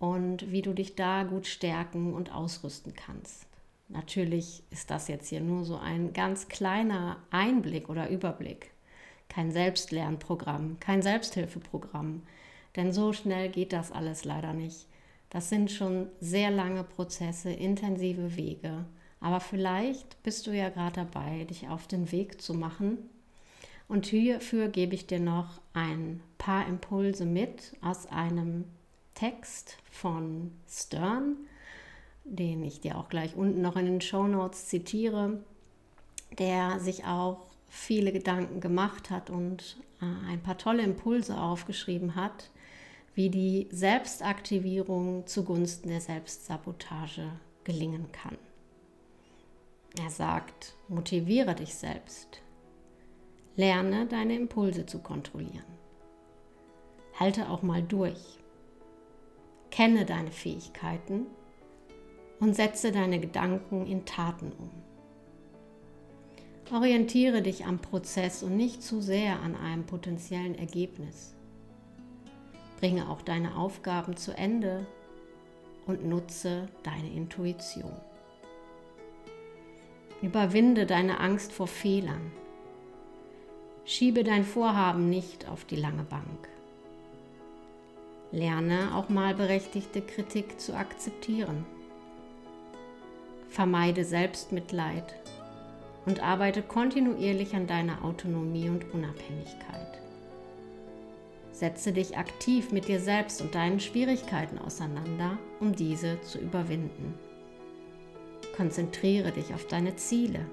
und 0.00 0.50
wie 0.50 0.62
du 0.62 0.74
dich 0.74 0.96
da 0.96 1.22
gut 1.22 1.46
stärken 1.46 2.12
und 2.12 2.34
ausrüsten 2.34 2.92
kannst. 2.94 3.46
Natürlich 3.88 4.64
ist 4.70 4.90
das 4.90 5.06
jetzt 5.06 5.28
hier 5.28 5.40
nur 5.40 5.64
so 5.64 5.76
ein 5.76 6.12
ganz 6.12 6.48
kleiner 6.48 7.18
Einblick 7.30 7.88
oder 7.88 8.10
Überblick, 8.10 8.72
kein 9.28 9.52
Selbstlernprogramm, 9.52 10.80
kein 10.80 11.00
Selbsthilfeprogramm, 11.00 12.24
denn 12.74 12.92
so 12.92 13.12
schnell 13.12 13.48
geht 13.48 13.72
das 13.72 13.92
alles 13.92 14.24
leider 14.24 14.54
nicht. 14.54 14.88
Das 15.30 15.48
sind 15.50 15.70
schon 15.70 16.08
sehr 16.18 16.50
lange 16.50 16.82
Prozesse, 16.82 17.52
intensive 17.52 18.36
Wege, 18.36 18.86
aber 19.20 19.38
vielleicht 19.38 20.20
bist 20.24 20.48
du 20.48 20.50
ja 20.50 20.68
gerade 20.68 21.06
dabei, 21.06 21.44
dich 21.44 21.68
auf 21.68 21.86
den 21.86 22.10
Weg 22.10 22.42
zu 22.42 22.52
machen 22.52 22.98
und 23.88 24.06
hierfür 24.06 24.68
gebe 24.68 24.94
ich 24.94 25.06
dir 25.06 25.20
noch 25.20 25.60
ein 25.72 26.22
paar 26.38 26.66
Impulse 26.66 27.24
mit 27.24 27.76
aus 27.80 28.06
einem 28.06 28.64
Text 29.14 29.78
von 29.90 30.52
Stern, 30.68 31.36
den 32.24 32.62
ich 32.62 32.80
dir 32.80 32.98
auch 32.98 33.08
gleich 33.08 33.36
unten 33.36 33.62
noch 33.62 33.76
in 33.76 33.86
den 33.86 34.00
Show 34.00 34.26
Notes 34.26 34.66
zitiere, 34.66 35.44
der 36.38 36.80
sich 36.80 37.04
auch 37.04 37.46
viele 37.68 38.12
Gedanken 38.12 38.60
gemacht 38.60 39.10
hat 39.10 39.30
und 39.30 39.76
äh, 40.00 40.30
ein 40.30 40.42
paar 40.42 40.58
tolle 40.58 40.82
Impulse 40.82 41.38
aufgeschrieben 41.40 42.16
hat, 42.16 42.50
wie 43.14 43.30
die 43.30 43.68
Selbstaktivierung 43.70 45.26
zugunsten 45.26 45.88
der 45.88 46.00
Selbstsabotage 46.00 47.30
gelingen 47.64 48.10
kann. 48.12 48.36
Er 49.98 50.10
sagt, 50.10 50.74
motiviere 50.88 51.54
dich 51.54 51.74
selbst. 51.74 52.42
Lerne 53.56 54.04
deine 54.04 54.34
Impulse 54.34 54.84
zu 54.84 54.98
kontrollieren. 54.98 55.64
Halte 57.18 57.48
auch 57.48 57.62
mal 57.62 57.82
durch. 57.82 58.38
Kenne 59.70 60.04
deine 60.04 60.30
Fähigkeiten 60.30 61.26
und 62.38 62.54
setze 62.54 62.92
deine 62.92 63.18
Gedanken 63.18 63.86
in 63.86 64.04
Taten 64.04 64.52
um. 64.58 64.70
Orientiere 66.70 67.40
dich 67.40 67.64
am 67.64 67.78
Prozess 67.78 68.42
und 68.42 68.58
nicht 68.58 68.82
zu 68.82 69.00
sehr 69.00 69.40
an 69.40 69.56
einem 69.56 69.86
potenziellen 69.86 70.58
Ergebnis. 70.58 71.34
Bringe 72.78 73.08
auch 73.08 73.22
deine 73.22 73.56
Aufgaben 73.56 74.18
zu 74.18 74.36
Ende 74.36 74.86
und 75.86 76.04
nutze 76.04 76.68
deine 76.82 77.10
Intuition. 77.10 77.96
Überwinde 80.20 80.84
deine 80.84 81.20
Angst 81.20 81.52
vor 81.52 81.68
Fehlern 81.68 82.32
Schiebe 83.88 84.24
dein 84.24 84.44
Vorhaben 84.44 85.08
nicht 85.08 85.48
auf 85.48 85.64
die 85.64 85.76
lange 85.76 86.02
Bank. 86.02 86.48
Lerne 88.32 88.96
auch 88.96 89.08
mal 89.08 89.32
berechtigte 89.32 90.02
Kritik 90.02 90.60
zu 90.60 90.76
akzeptieren. 90.76 91.64
Vermeide 93.48 94.04
Selbstmitleid 94.04 95.14
und 96.04 96.20
arbeite 96.20 96.62
kontinuierlich 96.62 97.54
an 97.54 97.68
deiner 97.68 98.04
Autonomie 98.04 98.68
und 98.68 98.92
Unabhängigkeit. 98.92 100.00
Setze 101.52 101.92
dich 101.92 102.18
aktiv 102.18 102.72
mit 102.72 102.88
dir 102.88 102.98
selbst 102.98 103.40
und 103.40 103.54
deinen 103.54 103.78
Schwierigkeiten 103.78 104.58
auseinander, 104.58 105.38
um 105.60 105.76
diese 105.76 106.20
zu 106.22 106.40
überwinden. 106.40 107.14
Konzentriere 108.56 109.30
dich 109.30 109.54
auf 109.54 109.68
deine 109.68 109.94
Ziele 109.94 110.44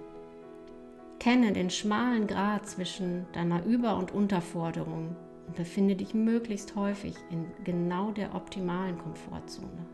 Kenne 1.24 1.54
den 1.54 1.70
schmalen 1.70 2.28
Grad 2.28 2.68
zwischen 2.68 3.28
deiner 3.32 3.64
Über- 3.64 3.96
und 3.96 4.12
Unterforderung 4.12 5.16
und 5.48 5.56
befinde 5.56 5.96
dich 5.96 6.14
möglichst 6.14 6.76
häufig 6.76 7.16
in 7.30 7.46
genau 7.64 8.12
der 8.12 8.36
optimalen 8.36 8.98
Komfortzone. 8.98 9.86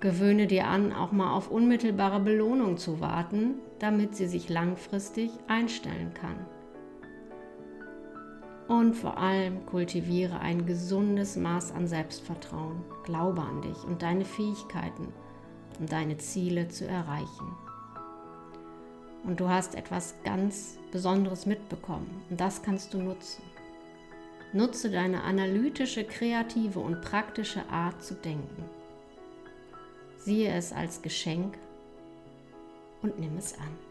Gewöhne 0.00 0.46
dir 0.46 0.66
an, 0.66 0.94
auch 0.94 1.12
mal 1.12 1.34
auf 1.34 1.50
unmittelbare 1.50 2.20
Belohnung 2.20 2.78
zu 2.78 3.00
warten, 3.00 3.56
damit 3.80 4.16
sie 4.16 4.28
sich 4.28 4.48
langfristig 4.48 5.30
einstellen 5.46 6.14
kann. 6.14 6.46
Und 8.66 8.94
vor 8.94 9.18
allem 9.18 9.66
kultiviere 9.66 10.40
ein 10.40 10.64
gesundes 10.64 11.36
Maß 11.36 11.72
an 11.72 11.86
Selbstvertrauen. 11.86 12.82
Glaube 13.04 13.42
an 13.42 13.60
dich 13.60 13.84
und 13.84 14.00
deine 14.00 14.24
Fähigkeiten, 14.24 15.08
um 15.78 15.84
deine 15.84 16.16
Ziele 16.16 16.68
zu 16.68 16.88
erreichen 16.88 17.69
und 19.24 19.40
du 19.40 19.48
hast 19.48 19.74
etwas 19.74 20.14
ganz 20.24 20.78
Besonderes 20.92 21.46
mitbekommen 21.46 22.22
und 22.30 22.40
das 22.40 22.62
kannst 22.62 22.94
du 22.94 22.98
nutzen. 22.98 23.42
Nutze 24.52 24.90
deine 24.90 25.22
analytische, 25.22 26.04
kreative 26.04 26.80
und 26.80 27.00
praktische 27.02 27.68
Art 27.70 28.02
zu 28.02 28.14
denken. 28.14 28.64
Siehe 30.16 30.52
es 30.52 30.72
als 30.72 31.02
Geschenk 31.02 31.56
und 33.02 33.18
nimm 33.18 33.36
es 33.36 33.54
an. 33.54 33.89